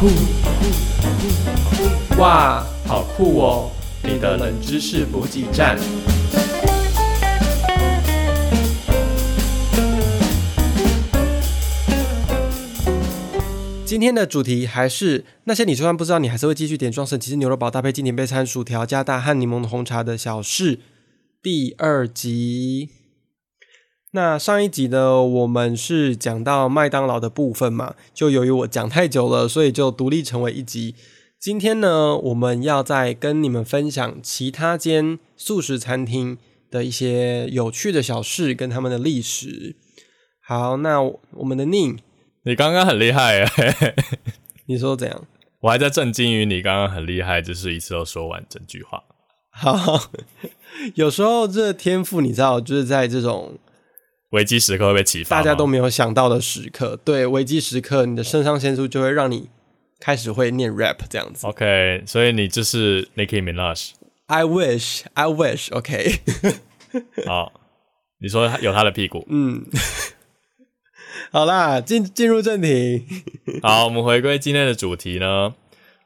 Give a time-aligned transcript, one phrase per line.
[0.00, 0.08] 酷，
[2.18, 3.70] 哇，好酷哦！
[4.02, 5.78] 你的冷知识补给站。
[13.84, 20.80] 今天的主题还是那些你就算不知道，你还是会继续点装神奇士牛肉堡搭配经典备餐薯条加大和柠檬红茶的小事
[21.42, 22.99] 第二集。
[24.12, 30.96] 那上一集呢，我们是讲到麦当劳的部分嘛，就由于我讲太久了，所以就独立成为一集。
[31.38, 36.36] 今天呢，我们要再跟你们分享其他间素食餐厅
[36.70, 39.76] 的一些有趣的小事跟他们的历史。
[40.42, 41.96] 好，那我们的宁，
[42.42, 43.94] 你刚刚很厉害哎，
[44.66, 45.24] 你说怎样？
[45.60, 49.04] 我还在震惊于你刚刚很厉害，就是一次都说完整句话。
[49.52, 50.10] 好，
[50.96, 53.58] 有时候这天赋你知道，就是在这种
[54.30, 59.50] 危机时刻会被启发，大家都没有想到的时刻，对危机时刻，你的肾上腺素就会让你
[59.98, 61.46] 开始会念 rap 这样子。
[61.46, 63.90] OK，所以你就是 Nicki Minaj。
[64.26, 65.74] I wish, I wish.
[65.74, 66.20] OK，
[67.26, 67.52] 好，
[68.20, 69.26] 你说有他的屁股。
[69.28, 69.66] 嗯，
[71.32, 73.04] 好啦，进进入正题。
[73.62, 75.54] 好，我们回归今天的主题呢。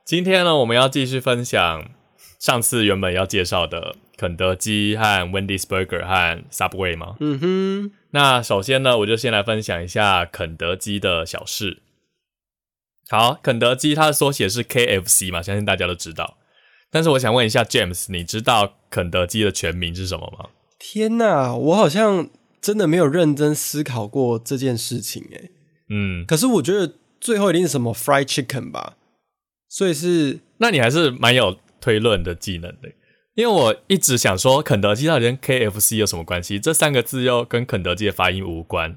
[0.07, 1.91] 今天呢，我们要继续分享
[2.39, 7.17] 上次原本要介绍的肯德基和 Wendy's Burger 和 Subway 吗？
[7.20, 11.83] 嗯哼，那首先呢，我就先来分享一下肯德基的小事。
[13.09, 16.39] 好，肯德基它的缩写是 KFC 嘛，相信大家都知道。
[16.91, 20.51] 但是我想问一下 James，你知道肯德基的全名是什么吗？
[20.79, 25.51] 天哪，我好像真的没有认真思考过这件事情诶。
[25.91, 28.97] 嗯，可是我觉得最后一定是什么 fried chicken 吧，
[29.69, 32.91] 所以是那你还是蛮有推论的技能的，
[33.35, 36.59] 因为我一直想说肯德基到底跟 KFC 有什么关系？
[36.61, 38.97] 这三个字又跟肯德基的发音无关。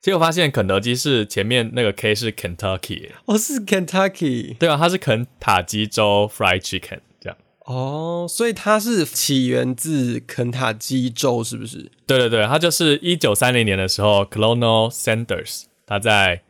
[0.00, 7.36] 结果发现肯德基是前面那个 K 是 Kentucky，哦是 Kentucky 对啊，它是肯塔基州 fried chicken 这样。
[7.66, 11.90] 哦，所以它是起源自肯塔基州，是不是？
[12.06, 16.42] 对对对，它就是一九三零年的时候，Colonel Sanders 他在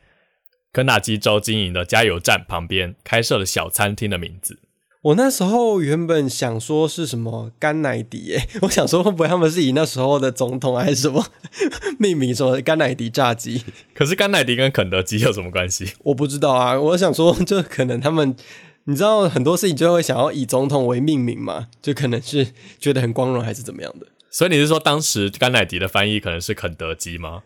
[0.73, 4.59] 肯塔基州经营的加油站旁边开设了小餐厅的名字。
[5.03, 11.27] 我那时候原本想说是什么甘乃迪耶， 我想说会不会他们是以那时候的总统还是什么
[11.99, 13.65] 命名什么甘乃迪炸鸡？
[13.95, 15.91] 可是甘乃迪跟肯德基有什么关系？
[16.05, 18.37] 我不知道啊，我想说就可能他们，
[18.85, 22.47] 你知道很多事情就会想要以总统为命名嘛，就可能是
[22.79, 24.07] 觉得很光荣还是怎么样的。
[24.31, 27.43] 所以你是说当时甘乃迪的翻译可能是肯德基吗？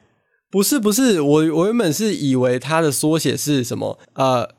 [0.51, 4.51] 不是不是，我我原本是以为它的缩写是什么呃。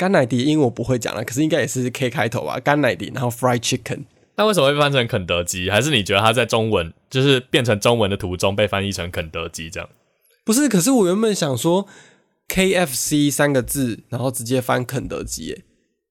[0.00, 2.58] 甘乃迪，因为我不会讲了，可是应该也是 K 开头吧？
[2.58, 4.04] 甘乃迪，然后 fried chicken，
[4.36, 5.68] 那为什么会翻成肯德基？
[5.68, 9.90] 还是你觉得它在中文就是变成中文的途中被翻译成肯德基这样？
[10.42, 11.86] 不是，可是我原本想说
[12.48, 15.64] KFC 三个字，然后直接翻肯德基，耶，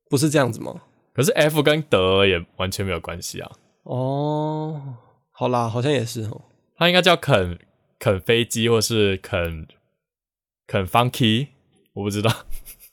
[0.08, 0.84] 不是这样子吗？
[1.12, 3.52] 可是 F 跟德也完全没有关系啊。
[3.86, 4.80] 哦，
[5.32, 6.44] 好啦，好像也是哦。
[6.78, 7.58] 它应该叫肯
[7.98, 9.68] 肯飞机，或是肯
[10.68, 11.48] 肯 Funky，
[11.94, 12.32] 我不知道。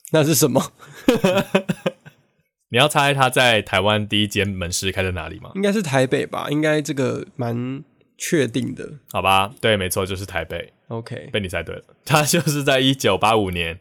[0.12, 0.72] 那是什么？
[2.70, 5.52] 你要猜他在台湾第一间门市开在哪里吗？
[5.54, 7.82] 应该是台北吧，应该这个蛮
[8.18, 8.88] 确定的。
[9.12, 10.72] 好吧，对，没错，就是台北。
[10.88, 13.78] OK，被你猜对了， 他就是在一九八五年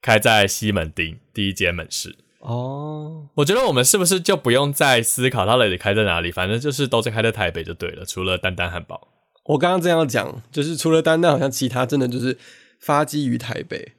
[0.00, 2.16] 开在西门町第一间门市。
[2.40, 9.08] 哦，我觉得我们是不是就不用再思考他到底开在哪里，反正就是都是开在台北就对了，除了丹丹汉堡。
[9.46, 12.38] 我刚刚这样讲，就是除了丹丹，好像其他真的就是
[12.80, 13.92] 发迹于台北。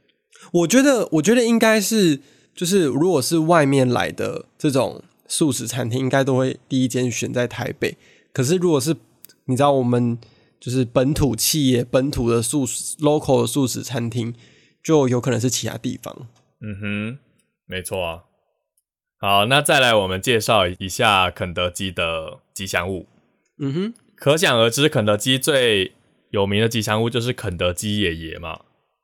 [0.51, 2.19] 我觉得，我觉得应该是，
[2.55, 7.97] 就是如果是外面来的这种素食餐厅，应该都会第一间选在台北。
[8.31, 8.95] 可是如果是
[9.45, 10.17] 你知道我们
[10.59, 14.33] 就是本土企业、本土的素食 local 的素食餐厅，
[14.83, 16.27] 就有可能是其他地方。
[16.61, 17.19] 嗯哼，
[17.65, 18.23] 没错啊。
[19.19, 23.07] 好，那再来我们介绍一下肯德基的吉祥物。
[23.59, 25.93] 嗯哼，可想而知，肯德基最
[26.29, 28.61] 有名的吉祥物就是肯德基爷爷嘛。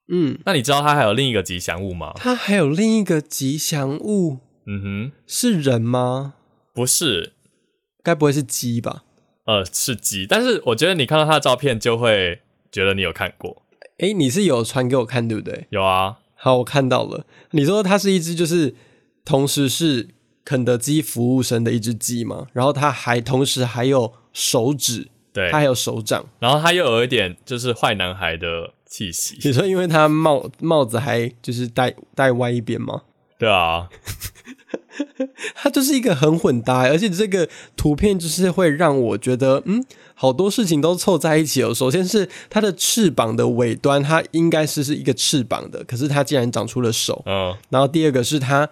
[0.08, 2.14] 嗯，那你知道它还有另一个吉祥物吗？
[2.16, 6.36] 它还有另一个吉祥物嗯哼，是人吗？
[6.74, 7.34] 不是，
[8.04, 9.04] 该不会是鸡吧？
[9.46, 10.26] 呃，是鸡。
[10.26, 12.42] 但是我觉得你看到它的照片，就会
[12.72, 13.64] 觉得你有看过。
[14.00, 15.68] 诶，你是有传给我看对不对？
[15.70, 17.26] 有啊，好，我看到了。
[17.52, 18.76] 你说它是一只，就是
[19.24, 20.10] 同时是
[20.44, 22.48] 肯德基服务生的一只鸡吗？
[22.54, 26.26] 然后它还同时还有手指，对它，还有手掌。
[26.40, 29.40] 然后它又有一点就是坏男孩的气息。
[29.44, 33.02] 你说，因为他帽帽子还就是戴戴歪一边吗？
[33.40, 33.90] 对啊，
[35.56, 41.74] 他就是一个很混搭，而且这个图片就是会让我觉得，嗯，好多事情都凑在一起哦。
[41.74, 47.24] 首先是它的翅膀的尾端，它应该是是一个翅膀的，可是它竟然长出了手。
[47.26, 48.70] 嗯，然后第二个是它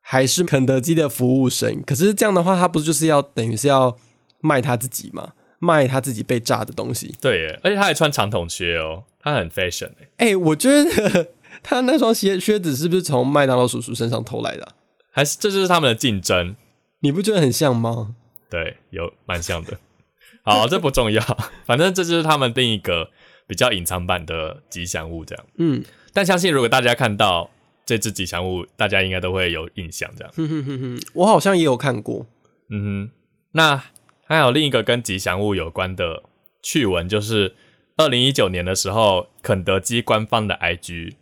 [0.00, 1.80] 还是肯德基的服务生。
[1.86, 3.96] 可是这样的话，他不就是要等于是要
[4.40, 5.32] 卖他自己吗？
[5.60, 7.14] 卖他自己被炸的东西。
[7.20, 10.28] 对耶，而且他还穿长筒靴哦，他很 fashion 哎。
[10.28, 11.28] 哎、我觉得
[11.62, 14.72] 他那双鞋靴子是不是从麦当劳叔叔身上偷来的啊、
[15.10, 16.56] 还是这就是他们的竞争，
[17.00, 18.16] 你不觉得很像吗？
[18.50, 19.78] 对，有蛮像的。
[20.44, 21.22] 好，这不重要，
[21.64, 23.10] 反正这就是他们另一个
[23.46, 25.46] 比较隐藏版的吉祥物这样。
[25.58, 27.48] 嗯，但相信如果大家看到
[27.86, 30.32] 这只吉祥物，大家应该都会有印象这样。
[30.34, 32.26] 哼哼哼哼，我好像也有看过。
[32.70, 33.10] 嗯哼，
[33.52, 33.84] 那
[34.24, 36.22] 还有另一个跟吉祥物有关的
[36.62, 37.54] 趣闻，就是
[37.96, 41.14] 二零一九年的时候，肯德基官方的 IG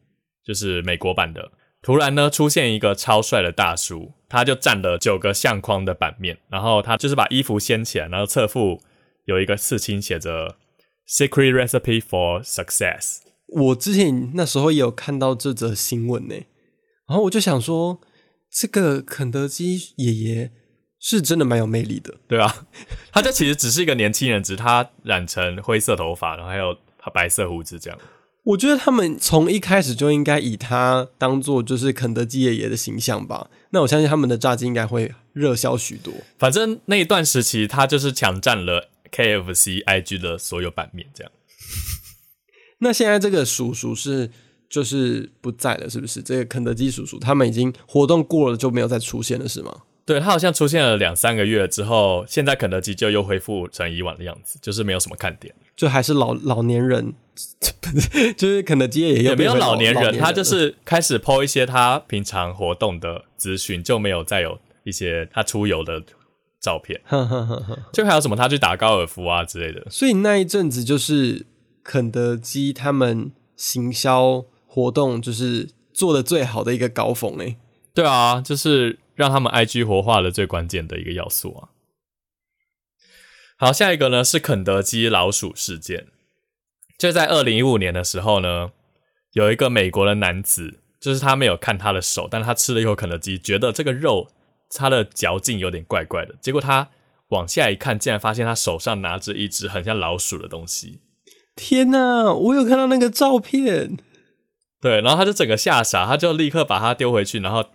[0.44, 1.50] 就是美国版的，
[1.82, 8.81] 突然呢出现一个超帅的大叔，他就占了九个相框的版面，然后他就是把衣服掀起来，然后侧腹
[9.26, 10.56] 有一个刺青，写着
[11.08, 13.19] “Secret Recipe for Success”。
[13.49, 16.34] 我之前那时候也有看到这则新闻呢，
[17.08, 18.00] 然后我就想说，
[18.49, 20.52] 这个肯德基爷爷
[21.00, 22.14] 是真的蛮有魅力的。
[22.29, 22.67] 对啊，
[23.11, 27.99] 他这其实只是一个年轻人，只是他染成灰色头发，然后还有他白色胡子这样。
[28.43, 33.50] 我觉得他们从一开始就应该以他当做就是肯德基爷爷的形象吧。
[33.70, 36.12] 那我相信他们的炸鸡应该会热销许多。
[36.38, 41.31] 反正那一段时期，他就是抢占了 KFC IG 的所有版面，这样。
[42.79, 44.31] 那现在这个叔叔是
[44.70, 46.23] 就是不在了，是不是？
[46.23, 49.82] 这个肯德基叔叔他们已经活动过了，就没有再出现了，是吗？
[50.10, 57.14] 对他好像出现了两三个月之后，现在肯德基就又恢复成以往的样子，就是没有什么看点，就还是老老年人，
[58.36, 66.02] 就是肯德基爷爷又也没有老年人，他就是开始 PO 一些他平常活动的资讯，就没有再有一些他出游的
[66.60, 67.78] 照片， 哼哼哼哼。
[67.92, 69.86] 就还有什么他去打高尔夫啊之类的。
[69.88, 71.46] 所以那一阵子就是
[71.84, 77.56] 肯德基他们行销活动就是做的最好的一个高峰欸诶。
[77.94, 81.69] 对啊，就是让他们 IG 活化的最关键的一个要素啊。
[83.58, 86.06] 好，下一个呢是肯德基老鼠事件。
[86.99, 88.72] 就在二零一五年的时候呢，
[89.32, 94.28] 有一个美国的男子，就是他没有看他的手，但他吃了一口肯德基，觉得这个肉
[94.70, 96.34] 它的嚼劲有点怪怪的。
[96.40, 96.88] 结果他
[97.28, 101.00] 往下一看，竟然发现他手上拿着一只很像老鼠的东西。
[101.55, 103.99] 天哪，我有看到那个照片，
[104.81, 107.67] 对，然后他就整个吓傻，他就立刻把它丢回去，然后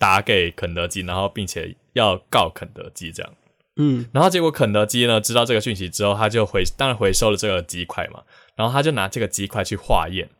[0.00, 3.32] 打给肯德基，然后并且要告肯德基这样。
[3.76, 8.22] 嗯，然后结果肯德基呢知道这个讯息之后，他就回当然回收了这个鸡块嘛，
[8.56, 10.30] 然后他就拿这个鸡块去化验，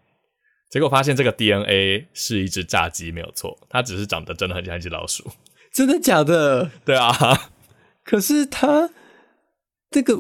[0.70, 5.30] 结果发现这个 DNA 是一只炸鸡没有错，它只是长得真的很像一只老鼠。
[5.72, 6.70] 真的假的？
[6.84, 7.50] 对啊，
[8.02, 8.90] 可是它
[9.90, 10.18] 这个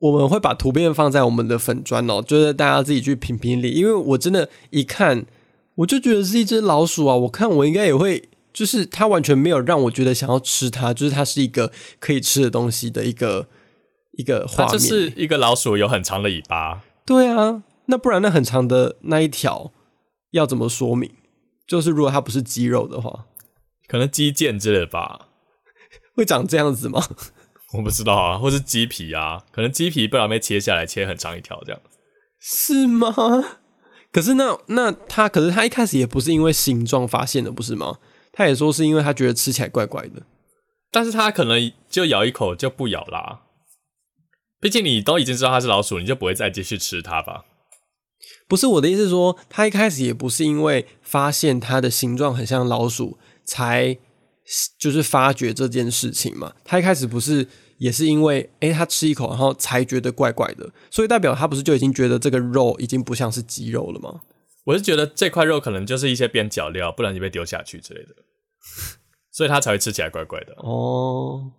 [0.00, 5.24] 我们会把图片放在我们的粉砖哦，就是大家自己去评评理，因为我真的，一看
[5.76, 8.28] 我就觉得是一只老鼠啊，我看我应该也会。
[8.58, 11.70] 就是它完全没有让我觉得想要吃它，就是它是一个
[12.00, 13.46] 可以吃的东西的一个
[14.14, 14.66] 一个画面。
[14.66, 19.72] 它就是一个老鼠有很长的尾巴，对啊，那不然那很长的那一条
[20.32, 21.08] 要怎么说明？
[21.68, 23.26] 就是如果它不是鸡肉的话，
[23.86, 25.28] 可能鸡腱之类的吧，
[26.16, 27.00] 会长这样子吗？
[27.74, 31.80] 我不知道啊，或是鸡皮啊，可能鸡皮不然被切下来，切很长一条这样。
[32.40, 33.14] 是吗？
[34.10, 37.98] 可是那那它，可是它一开始也不是因为形状发现的，不是吗？
[38.38, 40.22] 他也说是因为他觉得吃起来怪怪的。
[40.92, 43.40] 但是他可能就咬一口就不咬啦，
[44.60, 47.46] 毕竟你都已经知道它是老鼠，你就不会再继续吃它吧？
[48.46, 53.98] 不是我的意思是说，他一开始也不是因为发现它的形状很像老鼠才
[54.78, 56.54] 就是发觉这件事情嘛。
[56.64, 57.46] 他一开始不是
[57.78, 64.20] 也是因为诶，他吃一口然后才觉得怪怪的，所以代表他不是就已经觉得这个肉已经不像是鸡肉了吗？
[64.64, 68.08] 我是觉得这块肉可能就是一些边角料，不然就被丢下去之类的，
[69.30, 70.54] 所以它才会吃起来怪怪的。
[70.58, 71.52] 哦，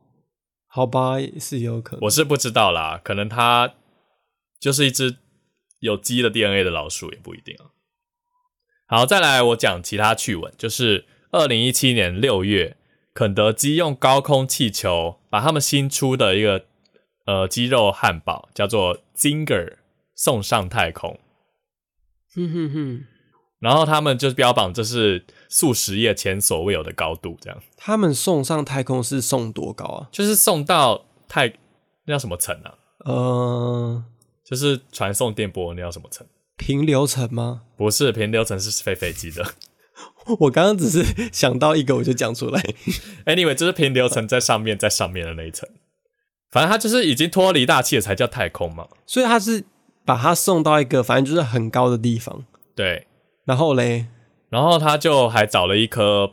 [0.67, 2.01] 好吧，是有可能。
[2.03, 3.73] 我是不知道啦，可能它
[4.59, 5.17] 就是一只
[5.79, 7.71] 有鸡的 DNA 的老鼠，也不一定啊。
[8.87, 12.75] 好，再来我讲其他趣闻，就是二零一七年六月，
[13.13, 16.65] 肯德基用高空气球把他们新出的一个
[17.25, 19.77] 呃鸡肉汉堡叫做 Zinger
[20.15, 21.19] 送上太空，
[22.35, 23.05] 哼哼哼，
[23.59, 30.07] 然后他们就标榜这是数十页前所未有的高度，这样他们送上太空是送多高啊？
[30.11, 31.47] 就是送到太
[32.05, 32.75] 那叫什么层啊？
[33.05, 34.03] 呃，
[34.45, 36.25] 就是传送电波那叫什么层？
[36.55, 37.63] 平流层吗？
[37.75, 39.43] 不是平流层是飞飞机的。
[40.39, 42.61] 我刚刚只是想到一个，我就讲出来。
[43.25, 45.67] Anyway，就是平流层在上面，在上面的那一层。
[46.51, 48.87] 反正它就是已经脱离大气了，才叫太空嘛。
[49.05, 49.63] 所以它是
[50.05, 53.07] 把它送到一个反正就是很高的地方，对，
[53.45, 54.07] 然后嘞，
[54.49, 56.31] 然后他就还找了一颗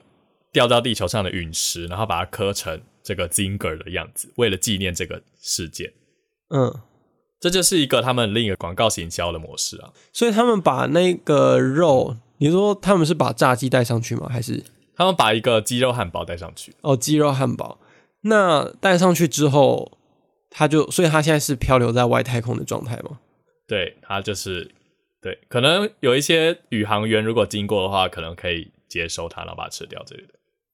[0.52, 5.92] 掉到地球上的陨石，然后把它刻成这个 Zinger 的样子，为了纪念这个事件。
[6.48, 6.74] 嗯，
[7.40, 9.92] 这就是一个他们另一个广告行销的模式啊。
[10.12, 14.28] 所以他们把那个肉，你说他们是把炸鸡带上去吗？
[14.30, 14.62] 还是
[14.96, 17.78] 他们把一个鸡肉汉堡带上去，哦鸡肉汉堡？
[18.22, 19.98] 那带上去之后，
[20.48, 23.20] 它就所以它现在是漂流在外太空的状态吗？
[23.68, 24.70] 对，它就是
[25.26, 30.28] 对，可能有一些宇航员如果经过的话，可能可以接收它，然后把它吃掉之类的。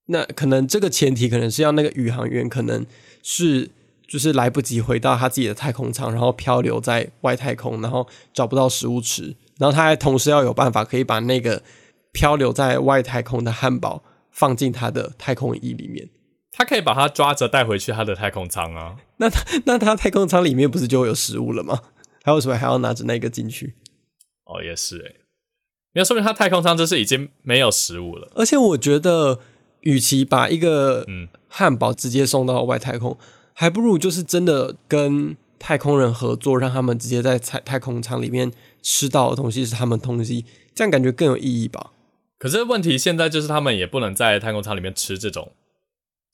[0.09, 2.85] 那可能这个前提可能是要那个宇航员可能
[3.23, 3.71] 是
[4.07, 11.63] 就是来不及回到他自己的太空舱，然后漂流在外太空，然后找不到食物吃，然后他还同时要有办法可以把那个
[12.13, 16.11] 漂流在外太空的汉堡放进他的太空衣里面。
[16.51, 18.97] 他可以把它抓着带回去他的太空舱啊。
[19.17, 21.81] 那他那他太空舱里面不是就会有食物了吗？
[22.23, 23.75] 还有什么还要拿着那个进去？
[24.53, 25.17] 哦，也是诶，
[25.95, 28.31] 因为说明他太空舱就是已经没有食物了。
[28.35, 29.39] 而且我觉得，
[29.81, 33.17] 与其把一个嗯汉堡直接送到外太空，
[33.55, 40.45] 还不如就是真的跟太空人合作，让他们直接在太太空舱里面吃到的东西是他们东西，
[40.75, 41.93] 这样感觉更有意义吧？
[42.39, 45.53] 可是问题现在就是他们也不能在太空舱里面吃这种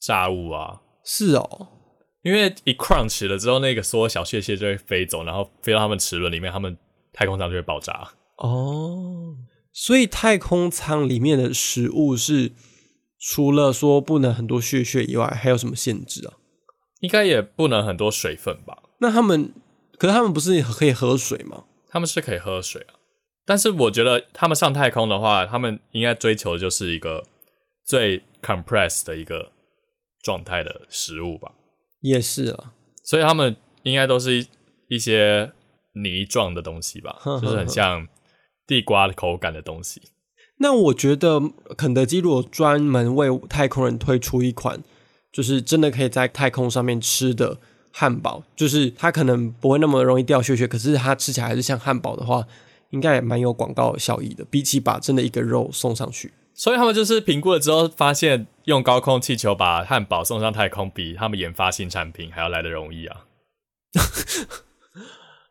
[0.00, 1.68] 炸物啊，是哦，
[2.22, 6.74] 因为一 crunch 了之后，那个缩小屑屑就会飞走，然后飞到他们齿轮里面，他们
[7.18, 8.12] 太空舱就会爆炸。
[8.36, 9.34] 哦，
[9.72, 12.52] 所以太空舱里面的食物是
[13.18, 16.34] 除了说不能很多血血以外，还有什么限制啊？
[17.00, 18.84] 应该也不能很多水分吧？
[19.00, 19.52] 那他们，
[19.98, 21.64] 可是他们不是可以喝水吗？
[21.88, 22.94] 他们是可以喝水啊，
[23.44, 27.24] 但是我觉得他们上太空的话，他们应该追求的就是一个
[27.84, 29.50] 最 compressed 的一个
[30.22, 31.50] 状态的食物吧。
[32.00, 34.46] 也是啊，所以他们应该都是一
[34.90, 35.52] 一些
[35.94, 38.06] 泥状的东西吧， 就是很像
[38.66, 40.02] 地瓜的口感的东西。
[40.60, 41.40] 那我觉得
[41.76, 44.82] 肯德基如果专门为太空人推出一款，
[45.32, 47.58] 就是真的可以在太空上面吃的
[47.92, 52.44] 汉堡，就是它可能不会那么容易掉屑屑，可是它吃起来还是像汉堡的话，
[52.90, 54.44] 应该也蛮有广告效益的。
[54.44, 63.26] 比起把真的一个肉送上去，所以他们就是评估了之后，发现用高空气球把汉堡送上太空，比他们研发新产品还要来的容易啊。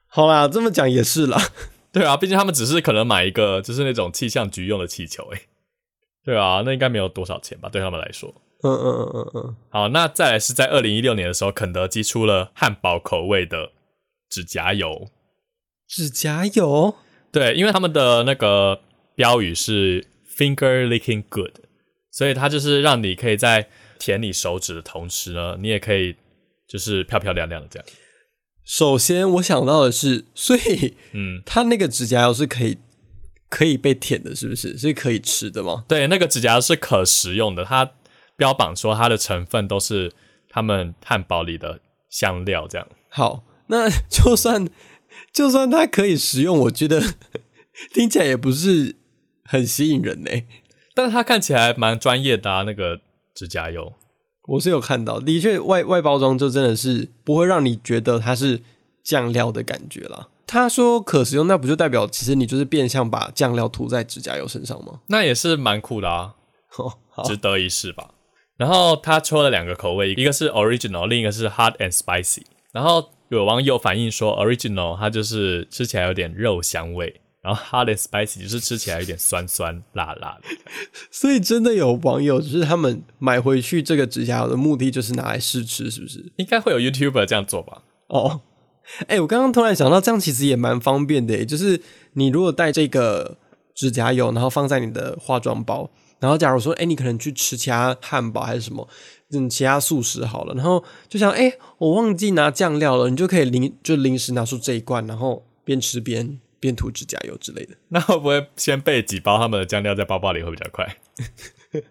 [0.08, 1.40] 好啦，这么讲也是啦。
[1.92, 5.42] 对啊，毕竟他们只是可能买一个就是那种气象局用的气球、欸，
[6.24, 8.34] 对啊，那应该没有多少钱吧，对他们来说。
[8.64, 13.72] 嗯嗯嗯嗯嗯，好，那再来是在二零一六年的时候，肯德基出了汉堡口味的
[14.30, 15.08] 指甲油。
[15.88, 16.96] 指甲油
[17.32, 18.82] 对，因为他们的那个
[19.16, 20.06] 标语是
[20.38, 21.52] “finger licking good”，
[22.12, 26.16] 所以它就是让你可以在舔你手指的同时呢，你也可以
[26.68, 27.88] 就是漂漂亮亮的这样。
[28.68, 32.78] 首先我想到的是，所以嗯，它那个指甲油是可以
[33.50, 34.78] 可以被舔的，是不是？
[34.78, 35.86] 是可以吃的吗？
[35.88, 37.94] 对，那个指甲油是可食用的，它
[38.36, 40.12] 标榜说它的成分都是
[40.50, 42.86] 他们汉堡里的香料这样。
[43.08, 44.68] 好，那就算
[45.32, 47.02] 就算它可以食用，我觉得
[47.96, 48.98] 听起来也不是
[49.46, 50.32] 很吸引人呢。
[50.94, 53.00] 但是它看起来蛮专业的啊，那个
[53.34, 53.94] 指甲油。
[54.48, 58.62] 我是有看到，的确外外包装就真的是不会让你觉得它是
[59.04, 60.30] 酱料的感觉啦。
[60.46, 65.02] 他说可食用，那不就代表其实你就是变相把酱料涂在指甲油身上吗？
[65.08, 66.36] 那也是蛮酷的啊，
[66.80, 68.12] 哦，值得一试吧。
[68.56, 72.44] 然后他出了两个口味，一个是 original，另一个是 hot and spicy。
[72.72, 80.50] 然后有网友反映说，original 它就是吃起来有点肉香味，然后 hot and spicy 就是吃起来有点酸酸辣辣的。
[81.10, 86.30] 所以真的有网友就是他们买回去这个指甲油的目的就是拿来试吃，是不是？
[86.36, 87.84] 应该会有 YouTuber 这样做吧？
[88.08, 88.42] 哦，
[89.08, 91.82] 哎、我刚刚突然想到，这样其实也蛮方便的耶，就是
[92.14, 93.38] 你如果带这个
[93.74, 95.90] 指甲油，然后放在你的化妆包，
[96.20, 98.86] 然后假如说，哎、你可能去吃其他汉堡还是什么，
[99.32, 107.76] 嗯，其他素食好了，然后就想，哎、我忘记拿酱料了，你就可以临就临时拿出这一罐，然后边吃边边涂指甲油之类的。
[107.90, 110.98] 那会不会先备几包他们的酱料在包包里会比较快？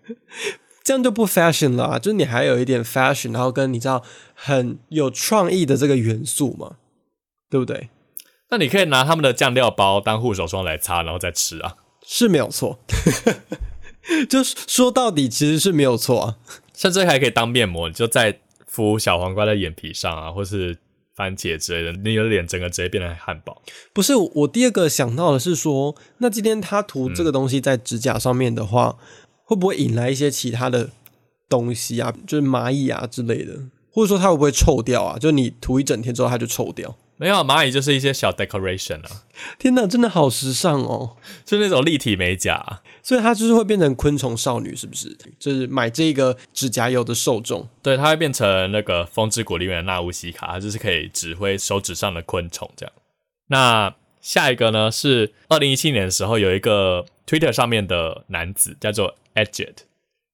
[0.84, 4.04] 这样就不 fashion 了、啊，就是你还有一点 fashion，然后跟你知道
[4.34, 6.76] 很有创意的这个元素嘛，
[7.50, 7.88] 对不对？
[8.50, 11.74] 那你可以拿他们的酱料包当护手霜来擦，然后再吃啊。
[12.06, 12.78] 是没有错，
[14.30, 16.36] 就是说到底其实是没有错啊。
[16.72, 20.76] 甚至还可以当面膜，你就在敷小黄瓜在眼皮上啊，或是
[21.16, 23.62] 番茄之类的，你的脸整个直接变成汉堡。
[23.94, 28.98] 不是我第二个想到的是说，那今天他涂这个东西在指甲上面的话，
[29.44, 30.90] 会不会引来一些其他的
[31.48, 33.54] 东西啊，就是蚂蚁啊之类的，
[33.90, 35.18] 或者说它会不会臭掉啊？
[35.18, 36.96] 就你涂一整天之后它就臭掉？
[37.18, 39.24] 没有蚂蚁就是一些小 decoration 啊，
[39.58, 41.16] 天哪，真的好时尚哦！
[41.44, 42.82] 就那种立体美甲。
[43.02, 45.16] 所以它就是会变成昆虫少女，是不是？
[45.38, 52.92] 就是买这个指甲油的受众，对，它会变成那个《风之谷》里面的纳乌西卡，它就是可以指挥手指上的昆虫这样。
[53.46, 59.76] 那下一个呢是二零一七年的时候，有一个 Twitter 上面的男子叫做 Edget，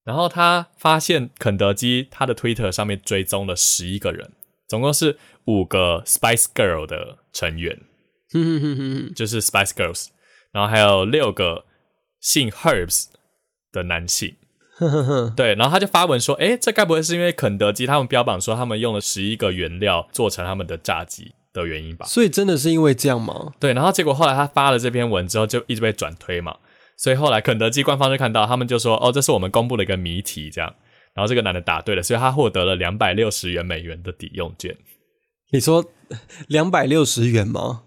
[0.02, 4.30] 然后他发现肯德基他的 Twitter 上面追踪了十一个人，
[4.73, 7.79] 总共是五个 Spice Girl 的成员，
[9.14, 10.07] 就是 Spice Girls，
[10.50, 11.67] 然后还有六个
[12.23, 13.09] 姓 Herbs
[13.71, 14.35] 的男性。
[15.37, 23.52] 对，然后他就发文说：“诶，这该不会是因为肯德基他们标榜说他们用了十一个原料做成他们的炸鸡的原因吧？”所以真的是因为这样吗？
[23.61, 26.57] 对，然后结果后来他发了这篇文之后，就一直被转推嘛，
[26.97, 30.75] 所以后来肯德基官方就看到，他们就说：“哦，这是我们公布的一个谜题。”这样，
[31.14, 34.76] 然后这个男的答对了，所以他获得了两百六十元美元的抵用券。
[35.50, 35.85] 你说
[36.49, 37.83] 两百六十元吗？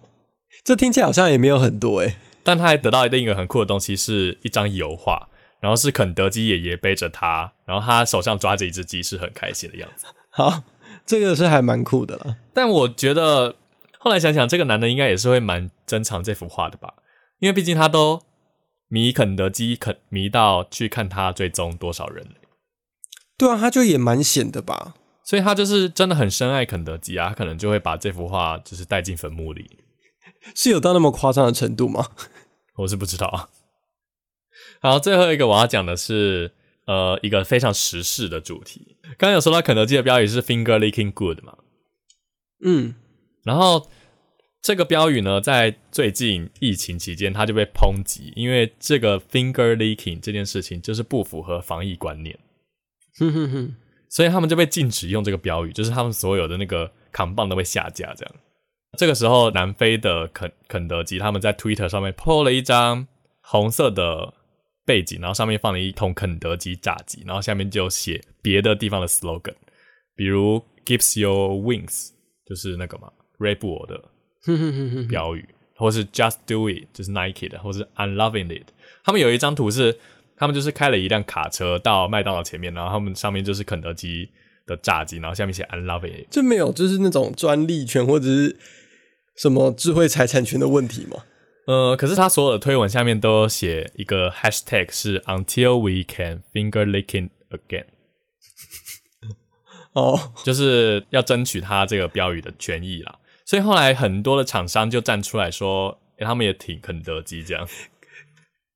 [0.64, 2.16] 这听起来好像也没有很多诶。
[2.44, 5.30] 但他还得到另一个很酷的东西，是一张油画。
[5.62, 10.06] 然后是肯德基爷爷背着他，然后他手上抓着一只鸡，是很开心的样子。
[10.30, 10.62] 好，
[11.08, 12.38] 这个是还蛮酷的了。
[12.54, 13.56] 但我觉得
[13.98, 16.94] 后来想想，这个男的应该也是会蛮珍藏这幅画的吧？
[17.40, 18.22] 因为毕竟他都
[18.90, 22.28] 迷肯德基，肯迷到去看他追踪多少人。
[23.38, 24.96] 对啊，他就也蛮显的吧？
[25.24, 29.80] 所以他就是真的很深爱肯德基啊，他可能就会把这幅画就是带进坟墓里。
[30.54, 32.10] 是有到那么夸张的程度吗？
[32.78, 33.50] 我是不知道啊。
[34.82, 36.54] 好，最后一个我要讲的是，
[36.86, 38.98] 呃，一个非常时事的主题。
[39.18, 41.58] 刚刚有说到肯德基的标语是 “finger licking good” 嘛？
[42.64, 42.94] 嗯，
[43.44, 43.90] 然后
[44.62, 52.38] 这个标语呢，在最近疫情期间，它就被抨击，因为这个 “finger licking” 这件事情就是不符合防疫观念。
[53.20, 53.76] 哼哼哼，
[54.10, 58.14] 所以他们就被禁止用这个标语，就是他们所有的那个扛棒都被下架。
[58.14, 58.36] 这样，
[58.98, 63.08] 这个时候，南非的肯肯德基他们在 Twitter 上面 po 了一张
[63.42, 64.34] 红色的。
[64.88, 69.56] 背景，然后上面放了一桶肯德基炸鸡，然后下面就写别的地方的 slogan，
[70.16, 72.10] 比如 “gives your wings”
[72.46, 74.04] 就是那个嘛，Red Bull 的
[75.10, 75.44] 标语，
[75.76, 78.68] 或是 “just do it” 就是 Nike 的，或是 “I'm loving it”。
[79.04, 79.98] 他们有一张图是，
[80.38, 84.30] 他们就是开了一辆卡车到麦当劳前面，然后他们上面就是肯德基
[84.66, 86.28] 的炸鸡，然后下面写 “I'm loving it”。
[86.30, 88.58] 就没有就是那种专利权或者是
[89.38, 91.24] 什么智慧财产权的问题吗？
[91.68, 97.86] 呃，可是他所有的推文下面都写一个 hashtag 是 until we can finger licking again，
[99.94, 103.18] 哦，就是要争取他这个标语的权益啦。
[103.46, 107.68] 所以后来很多的厂商就站出来说，他们也挺肯德基这样。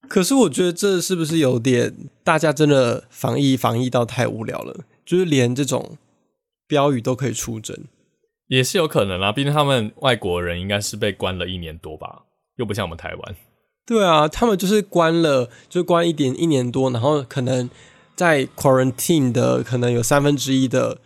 [0.09, 4.83] 可是我觉得这是不是有点大家真的防疫防疫到太无聊了？
[5.05, 5.97] 就是连这种
[6.67, 7.77] 标语都可以出征，
[8.47, 9.31] 也是有可能啦。
[9.31, 12.23] 毕竟他们外国人应该是被关了一年多吧。
[12.57, 13.35] 又不像我们台湾，
[13.85, 17.69] 对啊，他们就是关了，就关一点一年多，然后可能
[18.17, 20.99] 在 quarantine 的可能有三分之一的，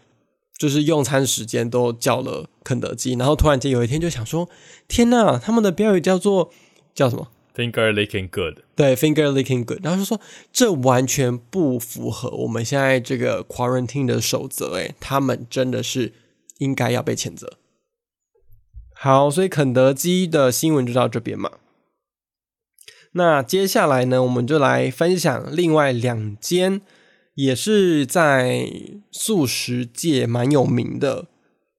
[0.57, 4.49] 就是用餐时间都叫了肯德基，然后突然间有一天就想说，
[4.87, 6.49] 天呐，他们的标语叫做
[6.95, 10.19] 叫什么？Finger licking good，对，Finger licking good，然后就说
[10.51, 16.13] 这完全不符合我们现在这个 quarantine 的守则，诶，他们真的是
[16.57, 17.57] 应该要被谴责。
[18.95, 21.51] 好，所以肯德基的新闻就到这边嘛。
[23.11, 26.81] 那接下来呢，我们就来分享另外两间
[27.35, 28.67] 也是在
[29.11, 31.27] 素食界蛮有名的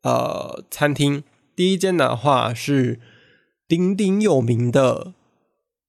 [0.02, 1.24] 呃餐厅。
[1.56, 3.00] 第一间的话是
[3.66, 5.14] 鼎鼎有名的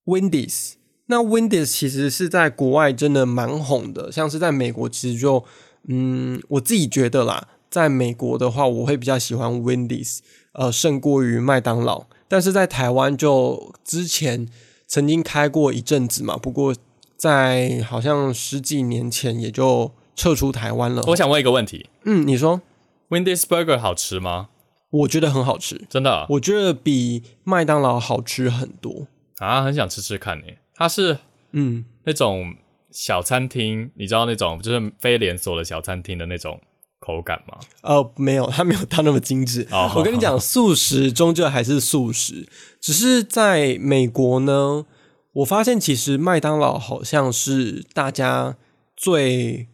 [0.06, 0.74] Wendy's。
[1.08, 5.44] 那 Wendy's 其实是在国外真的蛮红的，像是在美国，其实就
[5.88, 10.20] 嗯，我自己觉得啦，在美国的话，我会比较喜欢 Wendy's。
[10.58, 14.48] 呃，胜过于麦当劳，但是在台湾就之前
[14.88, 16.74] 曾经开过一阵子嘛，不过
[17.18, 21.04] 在好像十几年前也就撤出台湾了。
[21.08, 22.62] 我想问一个问题，嗯，你说
[23.10, 24.48] ，Wendy's Burger 好吃吗？
[24.92, 29.08] 我觉得很好吃，真的，我觉得比麦当劳好吃很多
[29.40, 30.46] 啊，很想吃吃看呢。
[30.74, 31.18] 它是
[31.52, 32.56] 嗯那种
[32.92, 36.60] 小餐厅，你知道那种就是非连锁的小餐厅的那种。
[36.98, 37.60] 口感吗？
[37.84, 39.68] 哦，没有，它没有到那么精致。
[39.96, 42.48] 我跟你讲， 素食终究还是素食，
[42.82, 44.88] 只是在美国呢，
[45.34, 48.58] 我发现其实麦当劳好像是大家
[48.98, 49.68] 最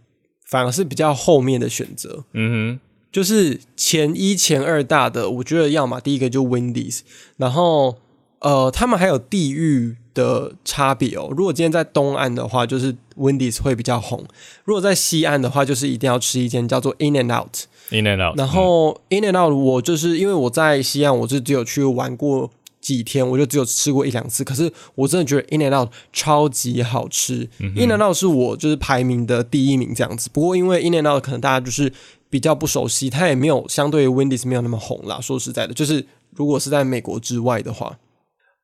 [0.45, 2.25] 反而是比较后面的选择。
[2.33, 2.79] 嗯哼，
[3.13, 6.99] 就是前一前二大的，我觉得要么第一个就 Wendy's，
[7.37, 7.97] 然后
[8.41, 11.29] 呃，他们还有地域的差别哦。
[11.35, 14.25] 如果今天在东岸的话，就是 Wendy's 会比较红。
[14.65, 17.65] 如果在西岸的话，就是一定要吃一间叫做 In and Out。
[17.91, 22.49] In and out，然后 In and Out 我就是因为我在西岸，我就只有去玩过
[22.79, 24.43] 几天，我就只有吃过一两次。
[24.43, 30.29] 可是我真的觉得 In and Out 超级好吃、i n and Out 是我就是排名的第一名这样子。
[30.33, 31.93] 不过因为 In and Out 可能大家就是
[32.29, 35.19] 比较不熟悉，它也没有相对于 Wendy's 没有那么红啦。
[35.21, 37.99] 说实在的，就是如果是在美国之外的话。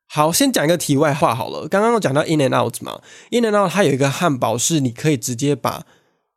[0.09, 1.67] 好，先讲一个题外话好了。
[1.67, 5.85] 刚刚我讲到 In and Out 嘛，In and Out 它有一个汉堡是你可以直接把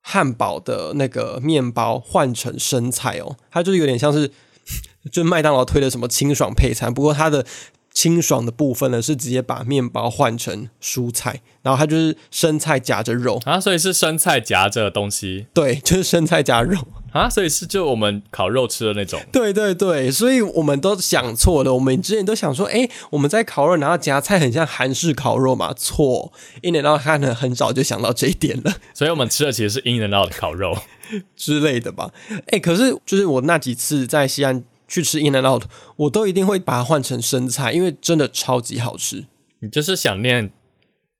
[0.03, 4.31] 汉堡的那个面包换成生菜哦，它就是有点像是
[5.13, 7.47] 就麦当劳推的什么清爽配餐，不过它的
[7.93, 15.47] 清爽的部分呢是直接把面包换成蔬菜，然后它就是生菜夹着肉，啊，所以是生菜夹着东西。
[15.55, 16.79] 对，就是生菜夹肉，
[17.13, 19.21] 啊，所以是就我们烤肉吃的那种。
[19.33, 28.75] 对对对，所以我们都想错了，我们之前都想说，哎，我们在烤肉然后夹菜很像韩式烤肉嘛，错，In and Out 很早就想到这一点了。
[28.95, 30.77] 所以我们吃的其实是 In and Out 的烤肉。
[31.35, 32.13] 之类的吧。
[32.49, 35.65] 哎、可是就是我那几次在西安去吃 In and Out，
[35.97, 39.27] 我都一定会把它换成生菜，因为真的超级好吃。
[39.59, 40.53] 你就是想念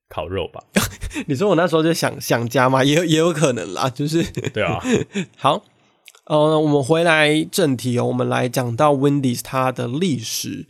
[0.09, 0.63] 烤肉吧？
[1.27, 4.81] 你说我那时候就想想家嘛，也有也有可能啦，就是对啊，
[5.37, 5.65] 好。
[6.31, 10.65] 呃，我们回来正题哦，我们来讲到 Wendy's 它的历史。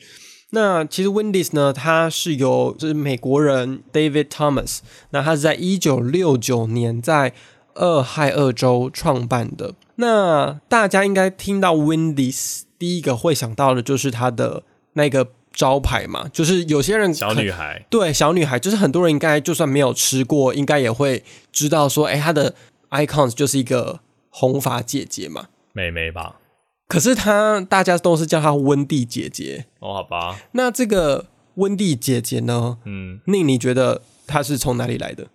[0.53, 4.79] 那其实 Wendy's 呢，它是由就是美国人 David Thomas，
[5.11, 7.35] 那他是在一九六九年在
[7.75, 9.75] 俄亥俄州创办的。
[9.97, 14.63] 那大家应该听到 Wendy's，第一个会想到的就是它的
[14.95, 22.55] 那个招牌嘛，就是有些人小女孩对小女孩，就是很多人应该就算没有吃过，应该也会知道说，哎，她的
[22.89, 25.49] icons 就是一个红发姐姐嘛。
[25.73, 26.41] 妹妹吧？
[26.89, 29.67] 可是她大家都是叫她温蒂姐姐。
[29.79, 32.79] 哦，好吧，那这个温蒂姐姐呢？
[32.85, 35.29] 嗯那，你觉得她是从哪里来的？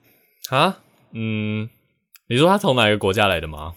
[0.50, 0.80] 啊，
[1.14, 1.70] 嗯，
[2.28, 3.76] 你说她从哪个国家来的吗？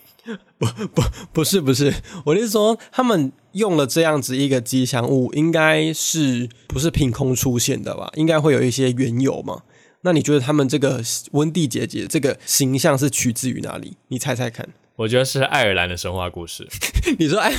[0.59, 1.03] 不不
[1.33, 1.95] 不是不是，
[2.27, 8.11] 我是说，他们用了这样子一个吉祥物，应该是不是凭空出现的吧？
[8.17, 9.63] 应该会有一些缘由嘛。
[10.03, 11.01] 那你觉得他们这个
[11.33, 13.97] 温蒂姐姐这个形象是取自于哪里？
[14.09, 14.69] 你猜猜看。
[14.99, 16.67] 我觉得是爱尔兰的神话故事。
[17.19, 17.55] 你说哎，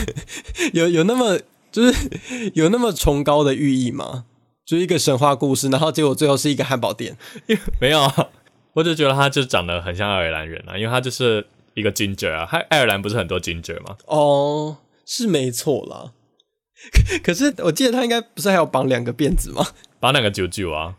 [0.73, 1.39] 有有那么
[1.71, 2.09] 就是
[2.53, 4.25] 有那么崇高的寓意吗？
[4.65, 7.17] 就是一个神话故事，然后结果最后是一个汉堡店。
[7.79, 8.27] 没有啊，
[8.73, 13.95] 我就觉得他就长得很像爱尔兰人啊，因为他就是一个 ginger 啊，爱爱尔兰不是很多 ginger 吗？
[14.07, 16.11] 哦，是没错啦。
[17.23, 19.65] 可是我记得他应该不是还有绑两个辫子吗？
[20.01, 20.95] 绑两个九九啊，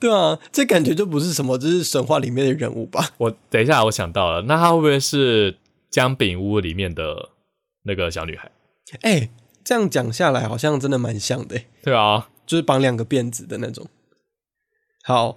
[0.00, 3.10] 对啊，这感觉就不是什么，就是神话里面的人物吧？
[3.18, 5.56] 我等一下我想到了，那他会不会是
[5.92, 7.30] 姜饼屋里面的
[7.84, 8.50] 那个小女孩？
[9.02, 9.30] 哎、
[9.62, 13.86] 这样讲下来好像真的蛮像的、对啊，就是绑两个辫子的那种。
[15.04, 15.36] 好，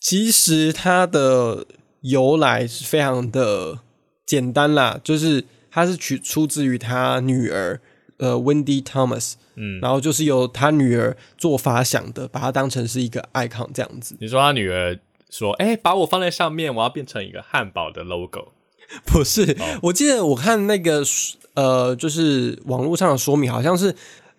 [0.00, 1.66] 其实它的
[2.02, 3.80] 由来是非常的
[4.24, 7.80] 简单啦，就是它是取出自于他女儿
[8.18, 14.16] 呃 Wendy Thomas，嗯，然后就是由他女儿做发想的，把它当成是一个 icon 这样子。
[14.20, 14.98] 你说他女儿
[15.30, 18.52] 说，哎、把我放在上面，我要变成一个汉堡的 logo。
[19.06, 21.04] 不是，哦我记得我看那个
[21.54, 23.94] 呃，就是网络上的说明，好像是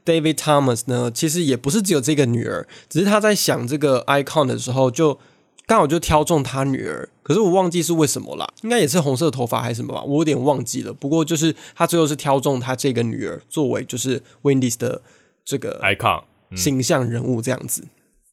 [0.06, 5.20] David Thomas 呢，其实也不是只有这个女儿，只是他在想这个 icon 的时候就，
[5.66, 7.08] 刚好就挑中他女儿。
[7.24, 10.92] 可是我忘记是为什么啦，应该也是红色头发还是什么吧，我有点忘记了。
[10.92, 15.02] 不过就是他最后是挑中他这个女儿作为就是 Wendy's 的
[15.46, 16.24] 这个 icon，
[16.56, 17.84] 形象人物这样子。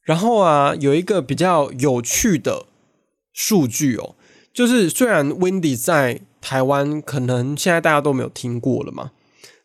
[0.03, 2.65] 然后啊，有一个比较有趣的
[3.33, 4.17] 数据哦，
[4.53, 9.13] 就是虽然 Wendy 在台湾可能现在大家都没有听过了嘛，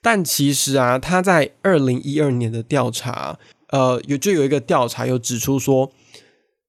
[0.01, 5.91] 但其实啊，他在二零一二年的调查，呃，有就有一个调查有指出说，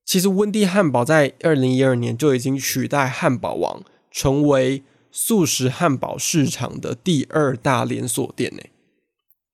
[0.05, 8.63] 其实温蒂汉堡在二零一二年就已经取代汉堡王，成为素食汉堡市场的第二大连锁店呢。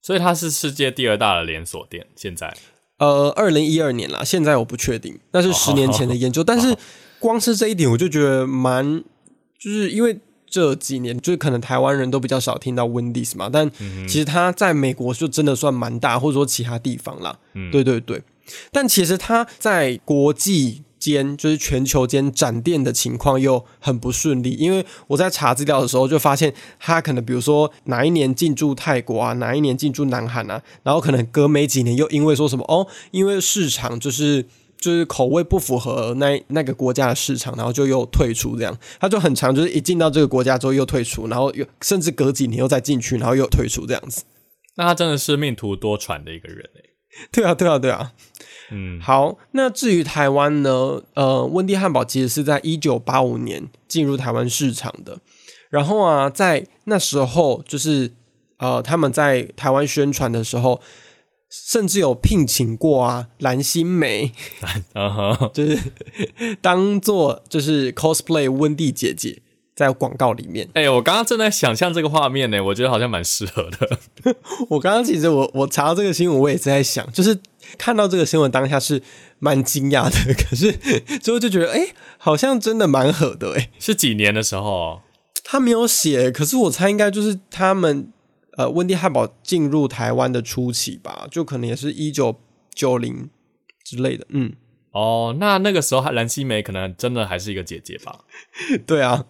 [0.02, 2.06] 所以它是世界第二大的连锁店。
[2.16, 2.56] 现在
[2.98, 6.42] 呃，二零一二年啦，现在我不确定，那是十年前的研究。
[6.44, 6.76] 但是
[7.20, 9.04] 光是这一点，我就觉得蛮，
[9.58, 13.70] 就是因为这几年，就是可能台湾人都比较少听到 Wendy's 嘛，但
[14.08, 17.38] 其实它在美国就真的算蛮大，或者说其他地方啦。
[17.54, 18.20] 嗯对对对，
[18.72, 34.46] 但其实它在国际间，就是全球间展店的情况又很不顺利，因为我在查资料的时候就发现，它可能比如说哪一年进驻泰国啊，哪一年进驻南韩啊，然后可能隔没几年又因为说什么哦，因为市场就是。
[34.80, 44.24] 就是口味不符合那那个国家的市场，然后就又退出，这样他就很长，就是一进到这个国家之后又退出，然后又甚至隔几年又再进去，然后又退出这样子。
[44.76, 46.90] 那他真的是命途多舛的一个人诶。
[47.32, 48.12] 对啊，对啊，对啊。
[48.70, 51.02] 嗯，好，那至于台湾呢？
[51.14, 55.18] 呃，温蒂汉堡其实是在一九八五年进入台湾市场的。
[55.70, 58.12] 然后啊，在那时候，就是
[58.58, 60.80] 呃，他们在台湾宣传的时候，
[61.50, 64.30] 甚至有聘请过啊蓝心湄，
[65.52, 65.78] 就是
[66.62, 69.42] 当做就是 cosplay 温蒂姐姐
[69.74, 70.68] 在广告里面。
[70.74, 73.98] 哎、我刚刚正在想象这个画面呢，我觉得好像蛮适合的。
[74.70, 77.36] 我刚刚其实我我查到这个新闻，我也是在想，就是
[77.76, 79.02] 看到这个新闻当下是
[79.40, 80.70] 蛮惊讶的，可是
[81.18, 85.00] 之后就觉得，哎、好像真的蛮合的、哎，是几年的时候？
[85.42, 88.12] 他没有写，可是我猜应该就是他们
[88.60, 92.38] 呃温蒂汉堡进入台湾的初期吧，就可能也是一九
[92.74, 93.30] 九零
[93.84, 94.52] 之类的，嗯，
[94.92, 98.20] 哦，那那个时候蓝心湄可能真的还是一个姐姐吧？
[98.86, 99.24] 对啊，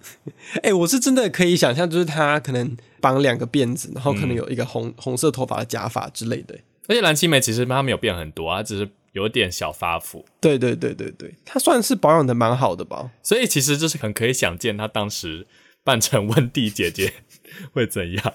[0.62, 13.10] 哎、我是真的可以想象，就是她可能绑两个辫子，然后可能有一个红、红色头发的假发之类的，而且蓝心湄其实她没有变很多，啊只是有点小发福，对对对对对，她算是保养的蛮好的吧。
[13.22, 15.46] 所以其实就是很可以想见她当时
[15.82, 17.12] 扮成温蒂姐姐
[17.72, 18.34] 会怎样。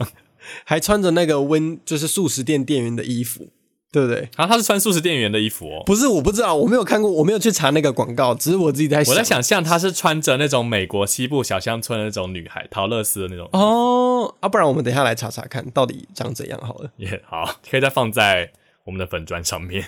[0.63, 3.49] 还穿着那个温就是素食店店员的衣服，
[3.91, 4.29] 对不对？
[4.37, 5.83] 然后她是穿素食店员的衣服哦。
[5.85, 9.13] 不是，我不知道，我没有看过，我没有去查那个广告，只是我自己在想。
[9.13, 13.49] 我在想象她是穿着那种美国西部小乡村的那种女孩，陶乐斯的那种。
[13.53, 16.91] 哦，啊，不然我们等一下来查查看，到底长怎样好了。
[16.97, 18.51] 也、好，可以再放在
[18.85, 19.85] 我们的粉砖上面。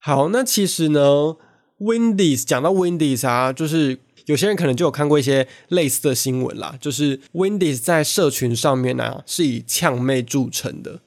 [0.00, 1.36] 好，那其实呢
[1.80, 11.00] ，Wendy's 讲到 Wendy's 啊，就是有些人可能就有看过一些类似的新闻啦，就是 Wendy's 在社群上面啊是以呛妹著称的。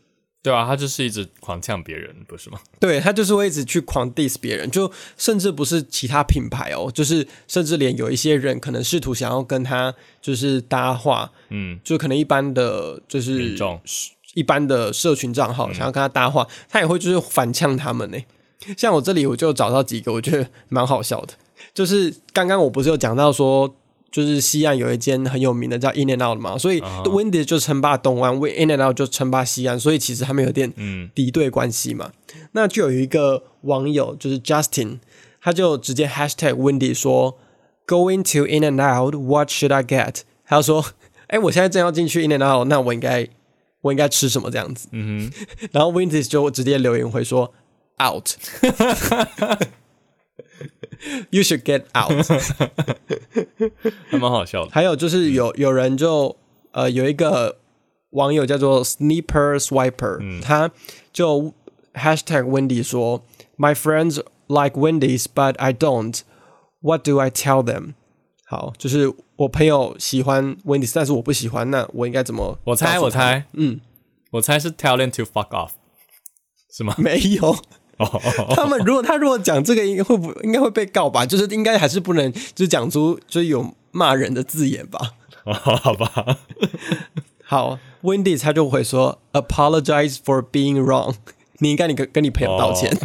[0.44, 2.60] 对啊，他就是一直狂呛别人，不是吗？
[2.80, 13.56] 对他就是会一直去狂 diss 别人，就甚至不是其他品牌哦，就是甚至连有一些人可能试图想要跟他就是搭话，嗯，就可能一般的就是
[14.34, 18.18] 一般的社群账号、想要跟他搭话，他也会就是反呛他们呢。
[18.76, 21.36] 像我这里我就找到几个，我觉得蛮好笑的。
[21.74, 23.74] 就是刚刚我不是有讲到说，
[24.12, 32.12] 就是西岸有一间很有名的叫 In and Out 嘛，所以 Wendy 就称霸东岸，In and Out 就称霸西岸，所以其实他们有点嗯敌对关系嘛。
[32.52, 35.00] 那就有一个网友就是 Justin，
[35.42, 37.38] 他就直接 Hashtag Wendy 说
[37.88, 40.22] ，Going to In and Out，What should I get？
[40.46, 40.86] 他说，
[41.28, 43.28] 哎、我现在正要进去 In and Out，那我应该
[43.80, 44.90] 我应该吃什么这样子？
[44.92, 45.32] 嗯
[45.72, 47.54] 然后 Wendy 就直接留言回说
[48.04, 48.32] Out。
[51.31, 52.27] You should get out。
[52.27, 53.71] 哼，
[54.09, 54.71] 还蛮好笑的。
[54.71, 56.37] 还有就是有有人就
[56.73, 57.59] 呃有一个
[58.11, 60.71] 网友叫做 Sniper Swiper，、他
[61.13, 61.53] 就
[61.95, 63.23] Hashtag Wendy 说，
[63.59, 66.21] My friends like Wendy's, but I don't.
[66.81, 67.95] What do I tell them？
[68.45, 72.59] 好，就是我朋友喜欢 Wendy's，但是我不喜欢，那我应该怎么？
[72.65, 73.81] 我猜，我，猜，嗯，
[74.31, 75.71] 我猜是 tell them to fuck off，
[76.71, 76.95] 是吗？
[76.99, 77.57] 没有。
[78.02, 81.26] 哦，他们如果他如果讲这个，应该会不应该会被告吧？
[81.26, 85.00] 就是应该还是不能就是讲出就是有骂人的字眼吧？
[85.44, 86.38] 哦好吧，
[87.44, 91.16] 好，Wendy 他就会说 apologize for being wrong，
[91.58, 92.92] 你应该你跟跟你朋友道歉。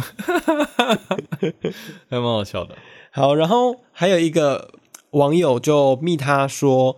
[2.09, 2.75] 还蛮好笑的。
[3.11, 4.69] 好，然后还有一个
[5.11, 6.95] 网友就密他说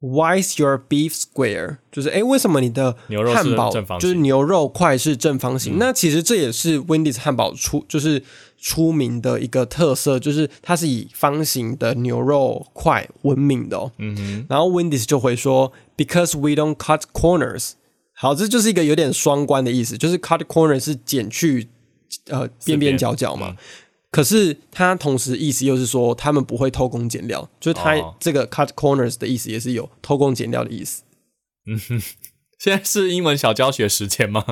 [0.00, 1.78] ，Why is your beef square？
[1.92, 5.78] 就是诶，为什么你的牛肉汉堡就是牛肉块是正方形？
[5.78, 8.22] 那其实这也是 Wendy's 汉堡出就是
[8.58, 13.92] 出名的一个特色，就是它是以方形的牛肉块闻名的哦。
[13.98, 17.72] 嗯哼，然后 Wendy's 就会说，Because we don't cut corners。
[18.12, 21.68] 好，这就是一个有点双关的意思，就是 cut corners 是减去
[22.28, 23.56] 呃边边角角嘛。
[24.10, 31.02] 可是他同时意思又是说他们不会偷工减料，就是它哦这个 cut corners 的意思也是有偷工减料的意思。
[31.66, 32.02] 嗯 哼
[32.58, 34.44] 现在是英文小教学时间吗？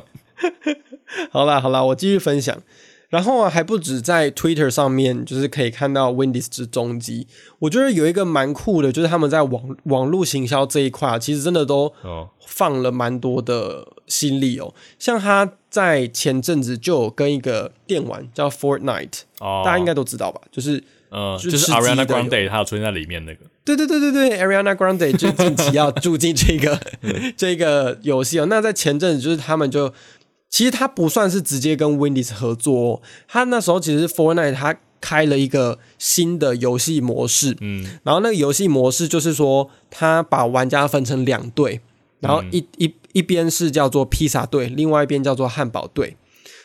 [1.31, 2.63] 好啦好啦，我继续分享。
[3.11, 7.27] 然后啊，还不止在 Twitter 上面，就是可以看到 Wendy's 之踪迹。
[7.61, 14.75] 我觉得有一个蛮酷的，就是他们在网网络行销这一块啊，其实真的都哦，放了蛮多的心力哦。
[14.99, 20.41] 像他在前阵子就有跟一个电玩叫 Fortnite，、哦，大家应该都知道吧？
[20.51, 26.79] 就是呃，就就是 Ariana Grande 他有出现在里面那个，对对对对对，Ariana Grande 就 近期要住进这个
[27.37, 28.47] 这个游戏哦。
[28.47, 29.93] 那在前阵子，就是他们就
[30.51, 41.81] 其实他不算是直接跟 Wendy's 合作、哦，他那时候其实是 Fortnite 他开了一个新的游戏模式，嗯，然后那个游戏模式就是说，他把玩家分成两队，
[42.21, 46.17] 然后一、一一边是叫做披萨队，另外一边叫做汉堡队。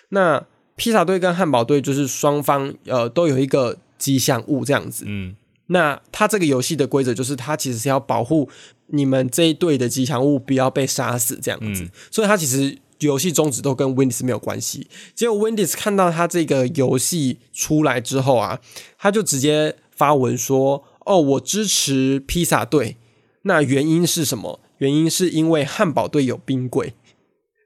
[0.10, 5.06] 那披萨队跟汉堡队就是双方呃都有一个吉祥物这样子。
[5.08, 5.36] 嗯，
[5.68, 8.48] 那它这个游戏的规则就是，它其实是要保护
[8.88, 14.88] 你们这一队的吉祥物不要被杀死这样子，所以它其实游戏宗旨都跟 Wendy's 没有关系。
[15.16, 18.60] 结果 Wendy's 看到他这个游戏出来之后啊，
[19.00, 22.98] 他就直接发文说：“哦，我支持披萨队。
[23.46, 24.62] 那原因是什么？
[24.84, 26.94] 原因是因为汉堡队有冰柜。”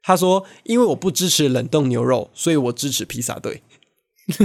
[0.08, 3.62] 他说：“因为我不支持冷冻牛肉，所以我支持披萨队。”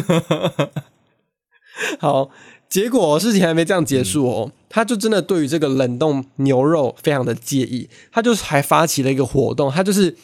[2.00, 2.30] 好，
[2.68, 10.16] 结果事情还没这样结束哦，他就真的对于这个冷冻牛肉非常的介意，他就还发起了一个活动，他就是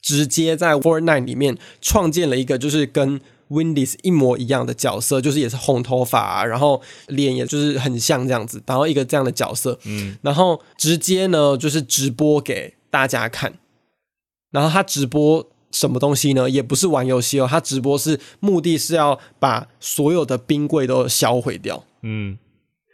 [0.00, 13.54] 直接在 Fortnite 里面创建了一个就是跟 Wendy's 一模一样的角色，就是也是红头发，然后脸也就是很像这样子，然后一个这样的角色，嗯，然后直接呢就是直播给大家看，
[14.50, 15.50] 然后他直播。
[15.74, 16.48] 什么东西呢？
[16.48, 21.84] 也不是玩游戏哦，他直播是目的是要把所有的冰柜都销毁掉。
[22.02, 22.38] 嗯，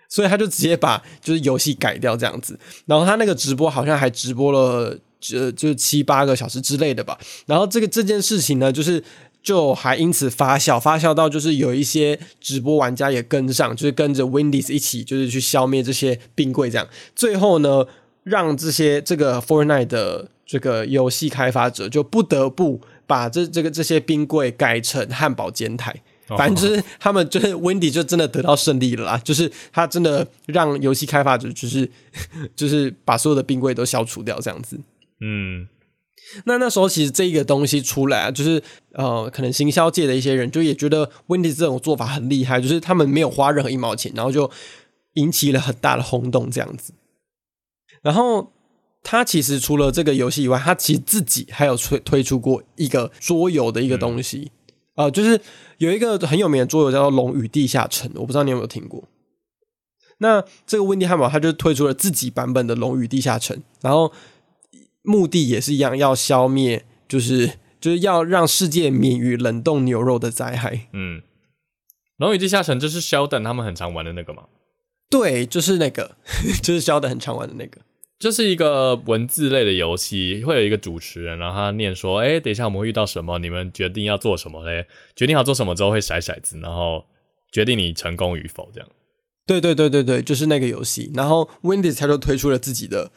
[0.08, 2.58] 所以他就直接把就是游戏改掉这样子。
[2.86, 7.18] 然后他那个直播好像还直播了就就七八个小时之类的吧。
[7.44, 9.04] 然后这个这件事情呢，就是
[9.42, 16.88] 就还因此发酵，发酵到就是有一些直播玩家也跟上，就是跟着 Wendy's 一起就是去消灭这些冰柜这样。
[17.14, 17.86] 最后呢，
[18.24, 20.28] 让这些这个 Fortnite 的。
[20.50, 25.94] 这个游戏开发者就不得不把这这个这些冰柜改成汉堡煎台，
[26.26, 31.88] 反正就是他们就是 Wendy 就真的得到胜利了啦，就是他真的让游戏开发者就是
[32.56, 34.76] 就是把所有的冰柜都消除掉这样子。
[35.20, 35.68] 嗯，
[36.44, 38.62] 那那时候其实这个东西出来啊，就是
[38.92, 44.50] 呃，可能行销界的一些人就也觉得 Wendy 这种做法很厉害，就是他们没有花任何一毛钱，然后就
[45.14, 46.92] 引起了很大的轰动这样子，
[48.02, 48.52] 然后。
[49.02, 54.52] 他其实除了这个游戏以外，他其实自己还有推推出过一个桌游的一个东西，
[54.94, 55.40] 呃，就是
[55.78, 59.02] 有一个很有名的桌游叫做《龙与地下城》，我不知道你有没有听过。
[60.18, 64.12] 那这个温蒂汉堡，他就推出了自己版本的《龙与地下城》，然后
[65.02, 70.88] 目的也是一样，要消灭，就是就是要让世界免于冷冻牛肉的灾害。
[70.92, 71.20] 嗯，
[72.18, 74.44] 《龙与地下城》就是肖等他们很常玩的那个吗？
[75.08, 76.16] 对，就是那个，
[76.62, 77.80] 就是肖等很常玩的那个。
[78.18, 83.38] 就是一个文字类的游戏，会有一个主持人，然后他念说：“哎，等一下我们会遇到什么？
[83.38, 84.86] 你们决定要做什么嘞？
[85.16, 87.02] 决定好做什么之后会甩骰子，然后
[87.50, 88.88] 决定你成功与否。”这样。
[89.46, 91.10] 对对对对对，就是那个游戏。
[91.14, 93.10] 然后 Wendy 他就推出了自己的，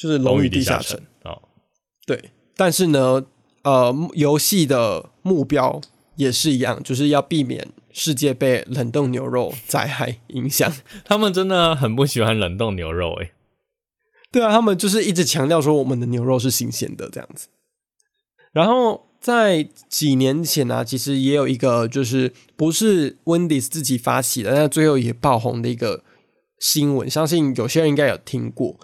[0.00, 1.42] 就是《龙与地下城》哦。
[2.06, 3.26] 对，但是呢，
[3.62, 5.78] 呃，游戏的目标
[6.16, 10.72] 也是一样，就是要避免世界被冷冻牛肉灾害影响。
[11.04, 13.32] 他们真的很不喜欢冷冻牛肉，哎。
[14.32, 17.48] 对啊，他们就是一直强调说我们的牛肉是新鲜的这样子。
[18.52, 26.04] 然后在几年前呢，其实也有一个就是不是 Wendy's 自己发起的，但最后也爆红的一个
[26.58, 28.78] 新闻，相信有些人应该有听过。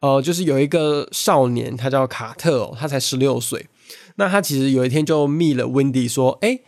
[0.00, 3.66] 呃，就是有一个少年，他叫卡特，哦，他才十六岁。
[4.16, 6.60] 那他其实有一天就密了 Wendy 说：“哎，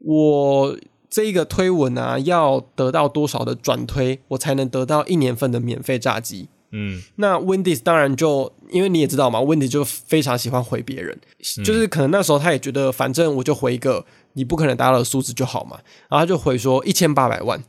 [0.00, 0.76] 我
[1.08, 11.16] 这一个推文啊，要得到多少的转推，我才能得到一年份的免费炸鸡？”嗯，那 Wendy 当然就因为你也知道嘛，Wendy 就非常喜欢回别人，
[11.64, 17.62] 就是可能那时候他也觉得，反正我就回一个你不可能达到的数字就好嘛，然后他就回说一千八百万。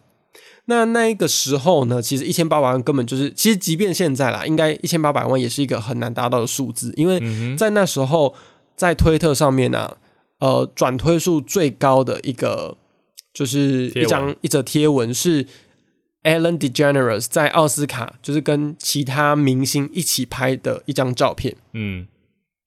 [0.65, 7.21] 那那个时候呢，其实一千八百万根本就是，其实即便现在啦，应该一千八百万也是一个很难达到的数字，因为
[7.55, 8.33] 在那时候
[8.75, 9.97] 在推特上面呢，
[10.39, 12.77] 呃，转推数最高的一个
[13.33, 15.45] 就是一张一则贴文是。
[16.25, 22.07] Ellen DeGeneres 在奥斯卡就是跟其他明星一起拍的一张照片，嗯，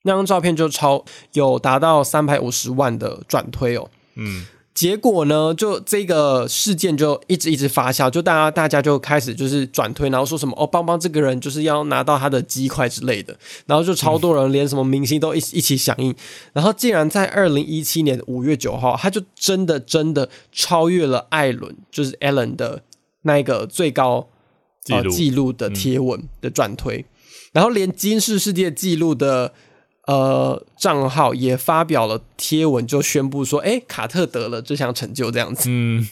[0.05, 4.47] 那张照片就超有达到三百五十万的转推哦，嗯，
[4.79, 13.37] 结果呢，就这个事件就一直一直发酵，就大家大家就开始就是转推，然后说什么哦，邦邦这个人就是要拿到他的鸡块之类的，
[13.67, 16.15] 然后就超多人，连什么明星都一一起响应，
[16.53, 22.83] 然后竟然在二零一七年五月九号，他就真的真的超越了艾伦，就是 Allen 的。
[23.23, 24.29] 那一个最高
[24.91, 27.05] 呃记录的贴文的转推，
[27.53, 29.53] 然后连金氏世界纪录的
[30.09, 35.69] 呃账号也发表了贴文，就宣布说：“哎，卡特得了这项成就。”这样子。
[35.71, 36.09] 嗯，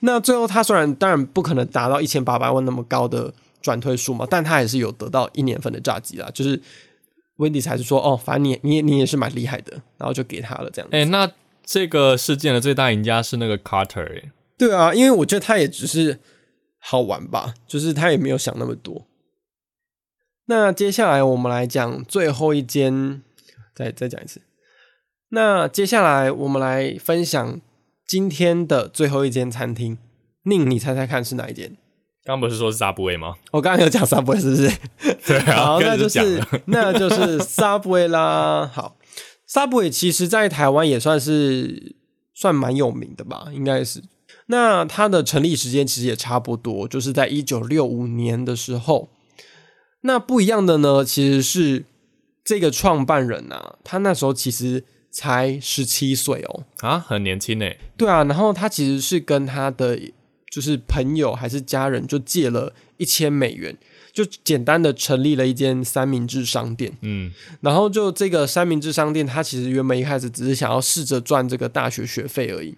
[0.00, 6.30] 那最后他虽然当然不可能达到一千八百万那么高的转推数嘛，但他也是有得到一年份的炸鸡啦。
[6.32, 6.58] 就是
[7.36, 10.88] 温迪才是说：“哦，反正你你你也是蛮厉害的。”然后就给他了这样。
[10.90, 11.30] 哎，那
[11.62, 14.32] 这个事件的最大赢家是那个卡特哎。
[14.56, 16.18] 对啊，因为我觉得他也只是
[16.78, 19.06] 好玩吧，就是他也没有想那么多。
[20.50, 23.22] 那接下来我们来讲最后一间，
[23.72, 24.42] 再再讲一次。
[25.28, 27.60] 那接下来我们来分享
[28.04, 29.96] 今天的最后一间餐厅，
[30.42, 31.76] 宁，你猜猜看是哪一间？
[32.24, 33.36] 刚不是说是 Subway 吗？
[33.52, 34.68] 我刚刚有讲 Subway 是不是？
[35.24, 38.68] 对啊，好，那就是那就是 Subway 啦。
[38.74, 38.96] 好
[39.48, 41.94] ，Subway 其实在台湾也算是
[42.34, 44.02] 算蛮有名的吧，应该是。
[44.46, 49.10] 那它的成立时间其实也差不多，就是在一九六五年的时候。
[50.02, 51.84] 那不一样的呢，其实是
[52.44, 56.64] 这个创办人啊，他那时候其实才十七岁哦。
[56.78, 57.78] 啊，很年轻诶。
[57.96, 59.98] 对啊，然后他其实是跟他的
[60.50, 63.76] 就是朋友还是家人就借了一千美元，
[64.12, 66.92] 就简单的成立了一间三明治商店。
[67.02, 67.30] 嗯，
[67.60, 72.74] 然后就这个三明治商店，他其实原本一开始只是想要试着赚这个大学学费而已。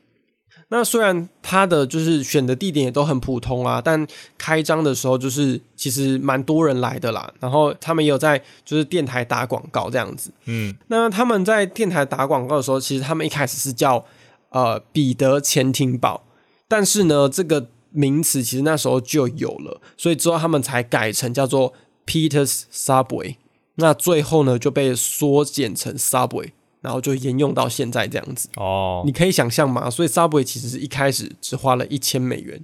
[0.73, 4.07] 那虽然他的就是选的地点也都很普通啊，但
[4.39, 7.31] 开张的时候就是其实蛮多人来的啦。
[7.41, 10.33] 然后他们也有在就是电台打广告这样子。
[10.47, 14.03] 嗯，那他们在电台打广告的时候，其实他们一开始是叫
[14.49, 16.25] 呃彼得潜艇堡，
[16.67, 21.75] 但是呢这个名词其实那时候就有了，所以之后他们才改成叫做
[22.07, 23.37] Peter's Subway。
[23.75, 26.53] 那最后呢就被缩减成 Subway，
[26.83, 28.51] 然后就沿用到现在这样子。
[28.57, 29.89] 哦，你可以想象吗？
[29.89, 32.63] 所以 Subway 其实是一开始只花了一千美元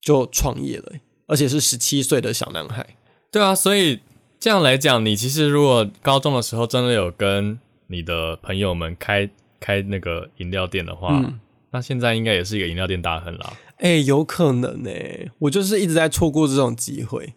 [0.00, 0.92] 就创业了，
[1.26, 2.86] 而且是十七岁的小男孩。
[3.30, 4.00] 对啊，所以
[4.40, 9.28] 这样来讲，你其实如果高中的时候真的有跟你的朋友们开
[9.60, 11.38] 开那个饮料店的话，嗯
[11.70, 13.52] 那现在应该也是一个饮料店大亨啦。
[13.76, 14.90] 哎、有可能呢、
[15.38, 17.34] 我就是一直在错过这种机会，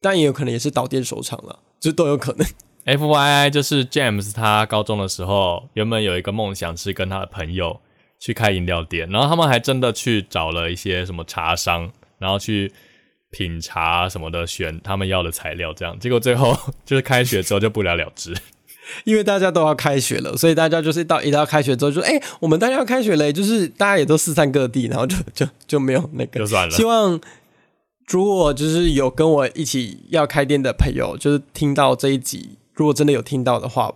[0.00, 2.46] 但也有可能也是倒店收场了，就都有可能。
[2.84, 7.80] F Y I 就是 James，他高中的时候原本有一个梦想是跟他的朋友
[8.18, 12.72] 去开饮料店，然后他们还真的去找了一些什么茶商，然后去
[13.30, 18.34] 品茶什么的，选他们要的材料，这样，结果最后 就是开学之后就不了了之。
[19.04, 27.20] 因为大家都要开学了，所以大家就是到一到开学之后就，哎、我们大家要开学了，就是大家也都四散各地，然后就就就没有那个就算了希望
[28.08, 33.94] 如果就是有跟我一起要开店的朋友，就是听到这一集，如果真的有听到的话，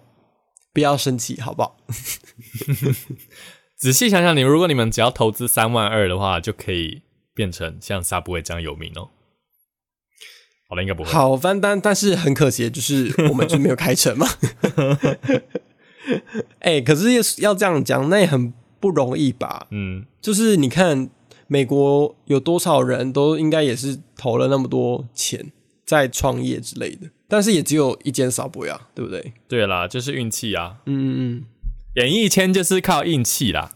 [0.72, 1.76] 不要生气，好不好？
[3.76, 7.02] 仔细想想你，如果你们只要投资三万二的话，就可以
[7.34, 9.10] 变成像 Subway 这样有名哦。
[10.68, 11.10] 好了，应该不会。
[11.10, 14.26] 好，但但但是很可惜，就是我们就没有开成嘛。
[16.60, 19.66] 哎、可是要要这样讲，那也很不容易吧？
[19.70, 21.10] 嗯，就是你看
[21.46, 25.52] 美国有多少人都应该也是投了那么多钱
[25.84, 29.32] 在创业之类的，但是也只有一间 Subway 啊，对不对？
[29.48, 31.44] 对啦，就是运气啊，嗯嗯嗯
[31.96, 33.72] 演艺圈就是靠运气啦。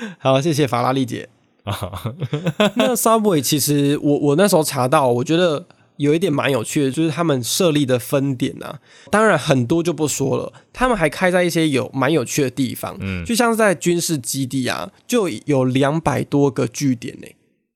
[0.00, 0.14] 嗯。
[0.18, 1.28] 好，谢谢法拉利姐。
[2.76, 5.66] 那 Subway 其实我我那时候查到，我觉得
[5.98, 17.26] 有一点蛮有趣的，就是他们设立的分点啊，当然很多就不说了，他们还开在一些有蛮有趣的地方，嗯就像是在军事基地啊，就有两百多个据点呢、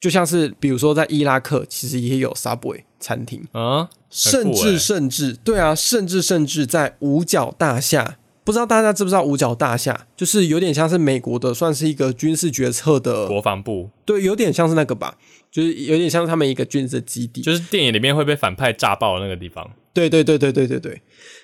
[0.00, 15.18] 就像是比如说在伊拉克，其实也有 Subway 餐厅，啊，甚至甚至对啊，甚至甚至在五角大厦，不知道大家知不知道五角大厦，就是有点像是美国的，算是一个军事决策的国防部对，有点像是那个吧，
[15.50, 17.42] 就是有点像他们一个军事基地。
[17.42, 19.68] 就是电影里面会被反派炸爆的那个地方。
[19.92, 21.02] 对对对对对对对。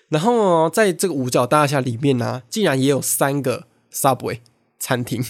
[0.09, 4.39] 然后呢，在这个五角大厦里面呢、竟然也有三个 Subway
[4.79, 5.23] 餐厅。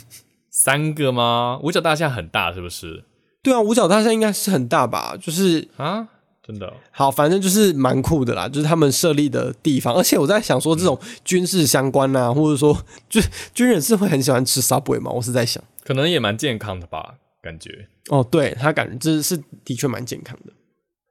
[0.50, 1.58] 三个吗？
[1.62, 3.04] 五角大厦很大是不是？
[3.42, 5.16] 对啊，五角大厦应该是很大吧？
[5.20, 6.08] 就是啊，
[6.48, 9.94] 真的哦、好，反正就是蛮酷的啦，就是他们设立的地方。
[9.94, 12.74] 而且我在想说，这种军事相关啊，或者说，
[13.06, 13.20] 就
[13.52, 15.10] 军人是会很喜欢吃 Subway 吗？
[15.10, 15.62] 我是在想。
[15.84, 17.88] 可能也蛮健康的吧，感觉。
[18.08, 20.54] 哦，对他感觉这是的确蛮健康的。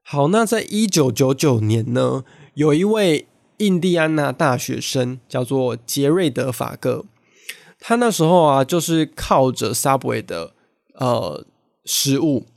[0.01, 2.23] 好，那在一九九九年呢，
[2.55, 3.27] 有一位
[3.57, 7.05] 印第安纳大学生叫做杰瑞德·法克，
[7.79, 10.53] 他那时候啊，就是靠着 Subway 的
[10.95, 11.45] 呃
[11.85, 12.47] 食物，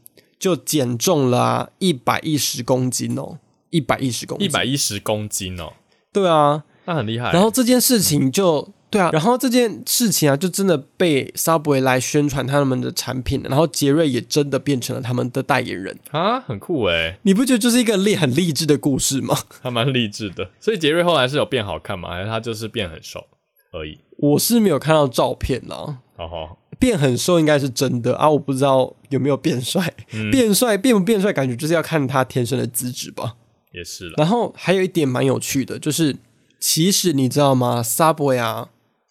[0.41, 3.38] 就减重了啊一百一十公斤哦，
[3.68, 5.74] 一百一十公斤，一百一十公斤哦，
[6.12, 7.30] 对啊，那很厉害。
[7.30, 15.97] 然后这件事情就对啊，然后这件事情啊，就真的被 Subway 来宣传他们的产品，然后杰瑞也真的变成了他们的代言人。
[16.11, 19.36] 啊，很酷诶，你不觉得就是一个励很励志的故事吗？
[19.61, 20.51] 还蛮励志的。
[20.59, 22.11] 所以杰瑞后来是有变好看吗？
[22.11, 23.24] 还是他就是变很瘦
[23.72, 24.01] 而已？
[24.16, 29.90] 我是没有看到照片啦，哦吼，变很瘦应该是真的啊，我不知道有没有变帅。
[30.30, 33.36] 变帅变不变帅，感觉就是要看他天生的资质吧。
[33.72, 34.14] 也是了。
[34.18, 36.16] 然后还有一点蛮有趣的，就是
[36.60, 38.68] 其实你知道吗？Subway 啊，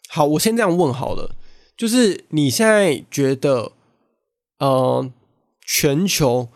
[0.10, 1.36] 好，我先这样问好了，
[1.76, 3.72] 就是你现在觉得，
[4.60, 5.10] 呃，
[5.66, 6.50] 全球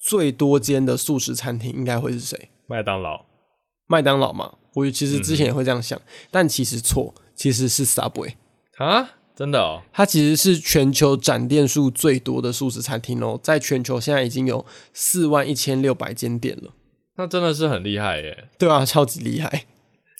[0.00, 2.50] 最多间的素食餐厅应该会是谁？
[2.66, 3.26] 麦当劳
[3.86, 4.54] 麦当劳嘛？
[4.74, 6.00] 我其实之前也会这样想，
[6.30, 8.34] 但其实错，其实是 Subway。
[8.78, 9.10] 啊，
[9.40, 16.74] 真的哦，它其实是全球展店数最多的素食餐厅哦，在全球现在已经有四万一千六百间店了。
[17.16, 18.50] 那真的是很厉害耶。
[18.58, 19.64] 对啊，超级厉害，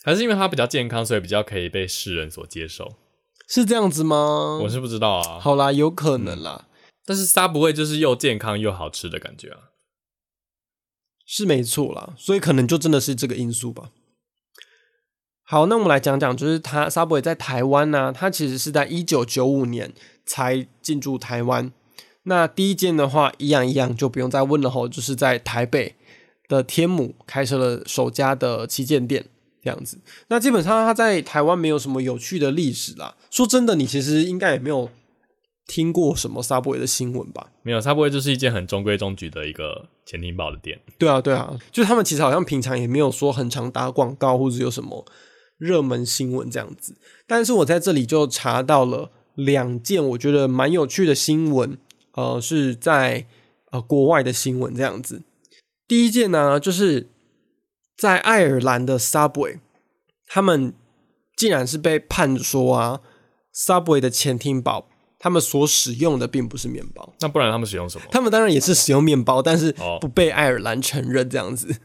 [0.03, 2.95] 还是因为它比较健康，所以比较可以被世人所接受。
[3.47, 4.59] 是这样子吗？
[4.63, 5.39] 我是不知道啊。
[5.39, 6.67] 好啦，有可能啦，
[7.05, 9.69] 但是 Subway 就是又健康又好吃的感觉啊。
[11.27, 13.91] 是没错啦，所以可能就真的是这个因素吧。
[15.51, 19.91] 好，那我们来讲讲，就是他 Subway 在台湾呢、他其实是在一九九五年
[20.25, 21.73] 才进驻台湾。
[22.23, 25.95] 那第一间的话，一样一样就不用再问了吼，就是在台北
[26.47, 29.25] 的天母开设了首家的旗舰店，
[29.61, 29.99] 这样子。
[30.29, 33.17] 那基本上他在台湾没有什么有趣的历史啦。
[33.29, 34.89] 说真的，你其实应该也没有
[35.67, 37.47] 听过什么 Subway 的新闻吧？
[37.63, 40.79] 没有 Subway 就是一间很中规中矩的一个潜艇堡的店。
[40.97, 45.05] 对啊，对啊，就他们其实好像平常也没有说很常打广告或者有什么
[45.61, 46.97] 热门新闻这样子。
[47.27, 51.77] 但是我在这里就查到了两件我觉得蛮有趣的新闻，
[52.13, 53.27] 呃，是在
[53.71, 55.21] 呃国外的新闻这样子。
[55.87, 57.09] 第一件呢，就是
[57.95, 59.59] 在爱尔兰的 Subway，
[60.25, 60.73] 他们
[61.35, 63.01] 竟然是被判说啊
[63.53, 64.87] ，Subway 的前厅堡
[65.19, 67.13] 他们所使用的并不是面包。
[67.19, 68.05] 那不然他们使用什么？
[68.09, 71.75] 他们当然也是使用面包，但是哦不被爱尔兰承认这样子。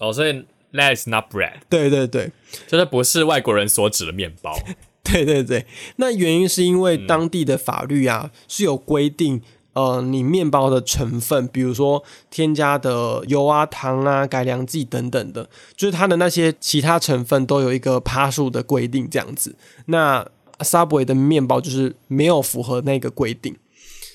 [0.00, 2.30] 哦，所以 that is not bread，对对对
[2.66, 4.56] 就是不是外国人所指的面包。
[5.02, 5.64] 对对对，
[5.96, 9.40] 那原因是因为当地的法律啊、是有规定，
[9.72, 19.56] 呃，你面包的成分，比如说添加的油啊、糖啊、改良剂等等的，就是它的那些其他成分都有一个趴数的规定这样子。
[19.86, 23.56] 那 Subway 的面包就是没有符合那个规定。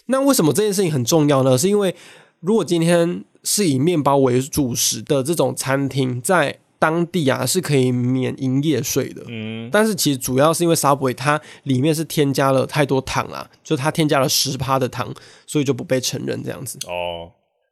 [0.06, 1.58] 那为什么这件事情很重要呢？
[1.58, 1.96] 是因为
[2.42, 9.24] 如果今天是以面包为主食的这种餐厅，在当地啊是可以免营业税的。
[9.28, 15.14] 嗯，但是其实主要是因为 Subway 它里面是添加了太多糖啊，就它添加了十趴的糖，
[15.48, 16.78] 所以就不被承认这样子。
[16.88, 17.32] 哦，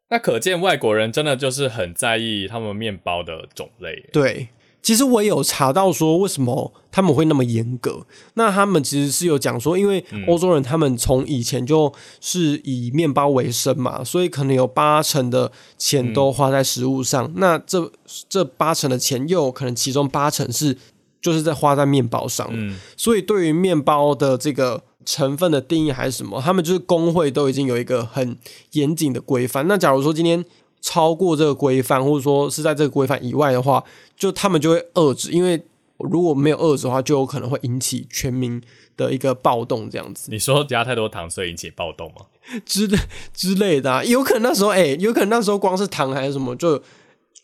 [0.10, 4.10] 那可见外国人真的就是很在意他们面包的种类。
[4.14, 4.48] 对，
[4.82, 8.06] 其实我也有查到说为什么他们会那么严格。
[8.34, 17.32] 那他们其实是有讲说，因为欧洲人他们从以前就是以面包为生嘛，所以可能有八成的钱都花在食物上。
[17.36, 17.92] 那这
[18.28, 20.78] 这八成的钱，又有可能其中八成是
[21.22, 22.48] 就是在花在面包上。
[22.52, 28.36] 嗯，所以对于面包的这个成分的定义还是什么，他们就是工会都已经有一个很
[28.72, 29.68] 严谨的规范。
[29.68, 30.44] 那假如说今天
[30.82, 33.84] 超过这个规范，或者说是在这个规范以外的话，
[34.18, 35.62] 就他们就会遏制，因为
[35.98, 38.62] 如果没有遏制的话，就有可能会引起全民
[38.98, 42.26] 的一个暴动这样子你说加太多糖，所以引起暴动吗？
[42.66, 42.98] 之类
[43.34, 44.04] 之类的、啊。
[44.04, 46.82] 有可能那时候，哎、有可能那时候光是糖还是什么，就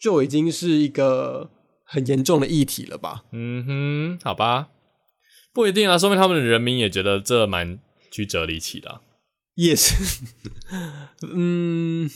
[0.02, 1.50] 就已经是一个
[1.84, 3.24] 很严重的议题了吧？
[3.32, 4.70] 嗯哼，好吧，
[5.54, 7.78] 不一定啊，说明他们的人民也觉得这蛮
[8.12, 9.02] 曲折离奇的啊、
[9.54, 9.94] 也是，
[11.32, 12.10] 嗯，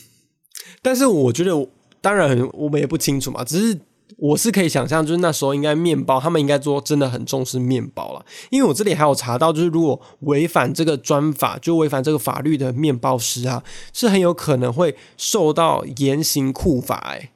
[0.80, 1.68] 但是我觉得，
[2.00, 3.78] 当然我们也不清楚嘛，只是
[4.18, 17.30] 我是可以想象，就是那时候应该面包，他们应该说真的很重视面包了，因为我这里还有查到，就是如果违反这个专法，就违反这个法律的面包师啊，是很有可能会受到严刑酷法、欸，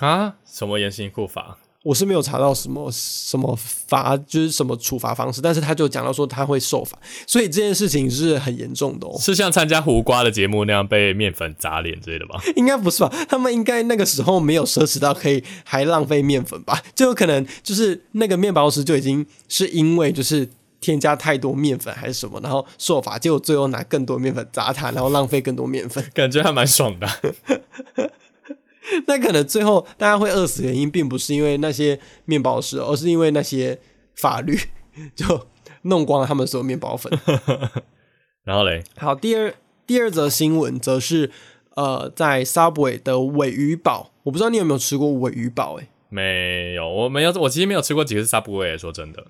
[0.00, 0.36] 啊？
[0.44, 1.58] 什么严刑酷法？
[1.86, 9.16] 我是没有查到什么什么罚，就是什么处罚方式，但是他就讲到说他会受罚，所以这件事情是很严重的哦。
[9.20, 12.40] 是像参加胡瓜的节目那样被面粉砸脸之类的吗？
[12.56, 13.12] 应该不是吧？
[13.28, 16.82] 他们应该那个时候没有奢侈到可以还浪费面粉吧？
[16.96, 20.48] 就有可能就是那个面包师就已经是因为就是
[20.80, 26.04] 添加太多面粉还是什么，然后受罚，结果最后拿更多面粉砸他，然后浪费更多面粉。
[26.12, 27.16] 感觉还蛮爽的啊。
[29.06, 33.78] 那可能最后大家会饿死，原因并不是因为那些面包师，而是因为那些
[34.14, 34.58] 法律
[35.14, 35.46] 就
[35.82, 37.12] 弄光了他们所有面包粉。
[38.44, 39.52] 然后嘞，好，第二
[39.86, 41.30] 第二则新闻则是
[41.74, 49.26] 呃，在 Subway 的尾鱼堡，我不知道你有没有吃过尾鱼堡、欸，没有，我没有，我其实没有吃过几个 Subway，说真的。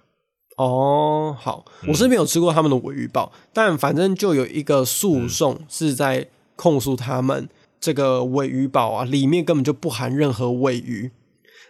[0.59, 7.49] 哦，好，我是没有吃过他们的尾鱼堡，但反正就有一个诉讼是在控诉他们
[7.87, 11.13] 这个尾鱼堡啊，里面根本就不含任何尾鱼。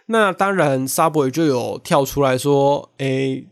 [0.07, 3.45] 那当然，Subway 就有跳出来说，诶，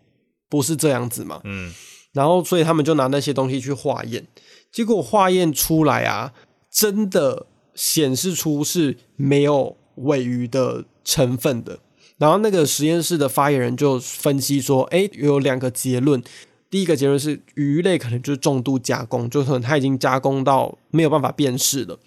[0.50, 1.42] 不是这样子嘛。
[1.44, 1.72] 嗯，
[2.12, 4.26] 然后所以他们就拿那些东西去化验，
[4.72, 6.34] 结果化验出来啊，
[6.72, 7.46] 真的
[7.76, 11.78] 显示出是没有尾鱼的成分的。
[12.18, 16.24] 然后那个实验室的发言人就分析说，诶，有两个结论。
[16.72, 22.00] 第一个结论是鱼类可能就是重度加工，就可能它已经加工到没有办法辨识了。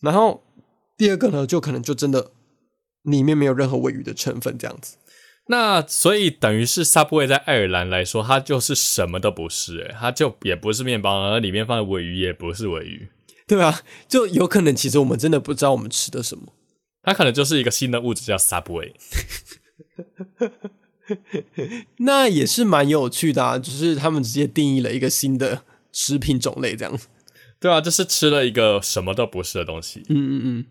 [0.00, 0.42] 然后
[0.96, 2.32] 第二个呢，就可能就真的
[3.02, 4.96] 里面没有任何尾鱼的成分这样子。
[5.48, 13.08] 那所以等于是 Subway 在爱尔兰来说，它就是什么都不是、欸，它就也不是面包，而里面放的尾鱼也不是尾鱼，
[13.46, 16.52] 对啊，就有可能其实我们真的不知道我们吃的什么。
[17.02, 18.92] 它可能就是一个新的物质叫 Subway。
[21.98, 26.98] 那也是蛮有趣的啊，就是他们直接定义了一个新的食品种类这样。
[27.58, 30.02] 对啊，就是吃了一个什么都不是的东西。
[30.08, 30.66] 嗯嗯嗯。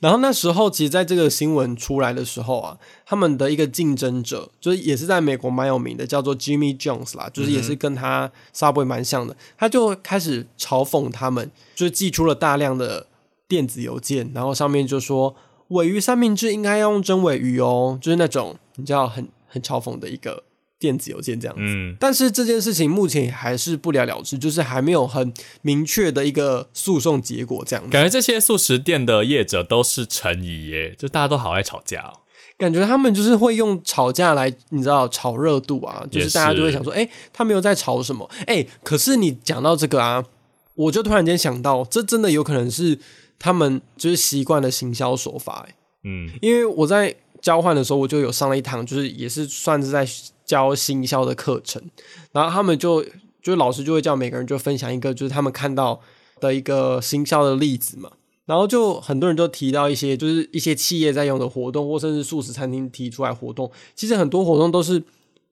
[0.00, 2.76] 然后那时候，其实在这个新闻出来的时候啊，
[3.06, 13.06] 他们的一个竞争者，就是也是在美国蛮有名的，叫做 Jimmy Jones 啦，就是也是跟他 Subway 蛮像的，他就开始嘲讽他们，就是寄出了大量的
[13.46, 15.36] 电子邮件，然后上面就说
[15.68, 20.42] 尾鱼三明治应该要用真尾鱼哦，就是那种你知道很很嘲讽的一个
[20.78, 21.62] 电子邮件这样子。
[21.62, 27.90] 嗯，但是这件事情目前还是不了了之，就是还没有很明确的一个诉讼结果这样子。
[27.90, 32.12] 感觉这些素食店的业者都是成疑耶，就大家都好爱吵架哦。
[32.56, 38.28] 感觉他们就是会用吵架来，你知道炒热度啊，就是大家就会想说，哎、他们又在吵什么？
[38.46, 40.24] 哎、可是你讲到这个啊，
[40.74, 42.98] 我就突然间想到，这真的有可能是
[43.38, 50.04] 他们就是习惯的行销手法、哎，嗯因为我在交换的时候，我就有上了一堂，就是也是算是在
[50.48, 51.80] 教行销的课程，
[52.32, 53.04] 然后他们就
[53.42, 56.00] 就老师就会叫每个人就分享一个，就是他们看到
[56.40, 58.10] 的一个行销的例子嘛。
[58.46, 65.04] 然后就很多人就提到一些，就是一些企业在用的活动，或甚至素食餐厅提出来活动，其实很多活动都是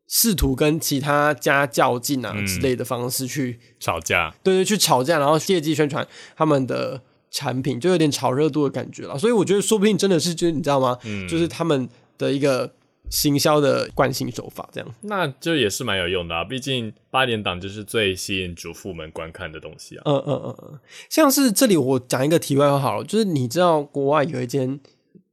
[0.08, 9.18] 试图跟其他家较劲啊之类的方式去，吵架，对对，去吵架，然后借机宣传他们的产品，就有点炒热度的感觉了。
[9.18, 10.96] 所以我觉得说不定真的是，就是你知道吗？
[11.04, 11.86] 嗯，就是他们
[12.16, 12.72] 的一个
[13.10, 14.94] 行销的惯性手法，这样。
[15.02, 16.44] 那就也是蛮有用的啊。
[16.44, 20.02] 毕竟八点档就是最吸引主妇们观看的东西啊。
[20.04, 24.80] 嗯嗯嗯嗯，像是这里我讲一个题外话好了，就是你知道国外有一间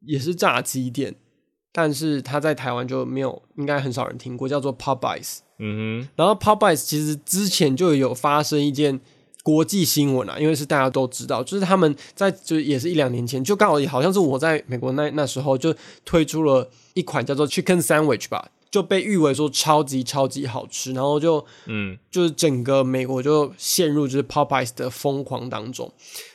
[0.05, 1.15] 也是炸鸡店，
[1.71, 5.39] 但是它在台湾就没有，应该很少人听过，叫做 Popeyes。
[5.59, 8.99] 嗯哼然后 Popeyes 其实之前就有发生一件
[9.43, 15.75] 国际新闻啊，因为是大家都知道，就是他们在就也是一两年前，就刚好也好像是我在美国那那时候就
[16.05, 21.97] 推出了一款叫做 Chicken Sandwich 吧，就被誉为说超级超级好吃，然后就，嗯。
[22.09, 25.91] 就是整个美国就陷入就是 Popeyes 的疯狂当中，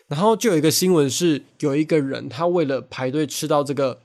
[0.08, 4.00] 然后就有一个新闻是有一个人他为了排队吃到这个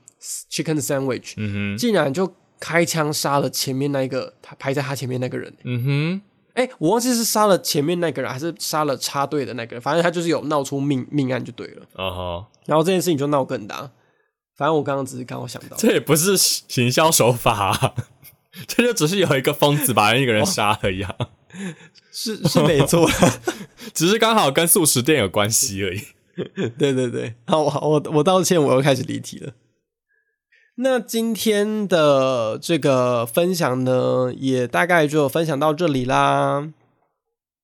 [0.51, 5.51] Chicken Sandwich，嗯哼，竟然就开枪杀了前面那个他排在他前面那个人。
[5.63, 6.21] 嗯哼，
[6.53, 9.81] 哎，我忘记是杀了前面那个人，还是杀了插队的那个人。
[9.81, 11.83] 反正他就是有闹出命命案就对了。
[11.95, 13.91] 哦吼，然后这件事情就闹更大。
[14.55, 17.95] 反正我刚刚只是刚好想到，这也不是行销手法、啊，
[18.67, 21.15] 这就只是有一个疯子把一个人杀了一样，
[22.11, 23.09] 是是没错。
[23.95, 26.01] 只是刚好跟素食店有关系而已。
[26.77, 29.53] 对对对，好，我我我道歉，我又开始离题了。
[30.75, 36.73] 那今天的这个分享呢，也大概就分享到这里啦。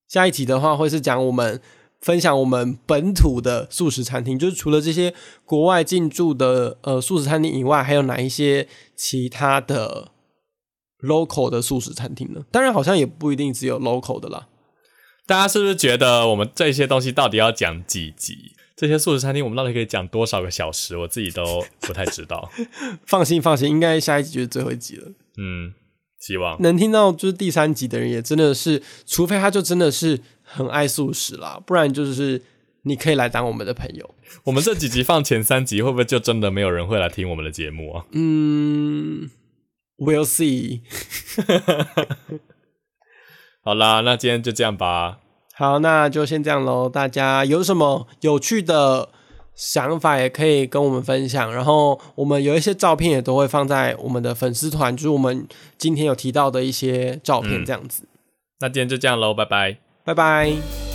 [0.08, 1.60] 下一集的话，会是讲我们
[2.00, 10.12] 分享我们本土的素食餐厅，就是除了这些国外进驻的呃素食餐厅以外，还有哪一些其他的
[11.02, 12.42] local 的素食餐厅呢？
[12.52, 14.48] 当然，好像也不一定只有 local 的啦。
[15.26, 18.36] 大家是不是觉得我们这些东西到底要讲几集？
[18.80, 20.96] 这些素食餐厅我们到底可以讲多少个小时？
[20.96, 22.50] 我自己都不太知道。
[23.06, 25.12] 放心放心，应该下一集就是最后一集了。
[25.38, 25.74] 嗯，
[26.18, 32.42] 希望能听到就是第三集的人，也真的是，除非他就真的是很爱素食啦，不然就是
[32.84, 34.16] 你可以来当我们的朋友。
[34.46, 38.06] 我们这几集放前三集，会不会就真的没有人会来听我们的节目啊？
[38.14, 39.30] 嗯
[39.98, 40.80] ，We'll see。
[43.62, 45.20] 好啦，那今天就这样吧。
[45.60, 46.88] 好，那就先这样喽。
[46.88, 49.10] 大家有什么有趣的
[49.54, 51.54] 想法，也可以跟我们分享。
[51.54, 55.46] 然后我们有一些照片也都会放在我们的粉丝团，就是我们
[55.78, 58.08] 今天有提到的一些照片，嗯这样子。
[58.62, 59.76] 那今天就这样喽，拜拜。
[60.06, 60.89] 拜拜。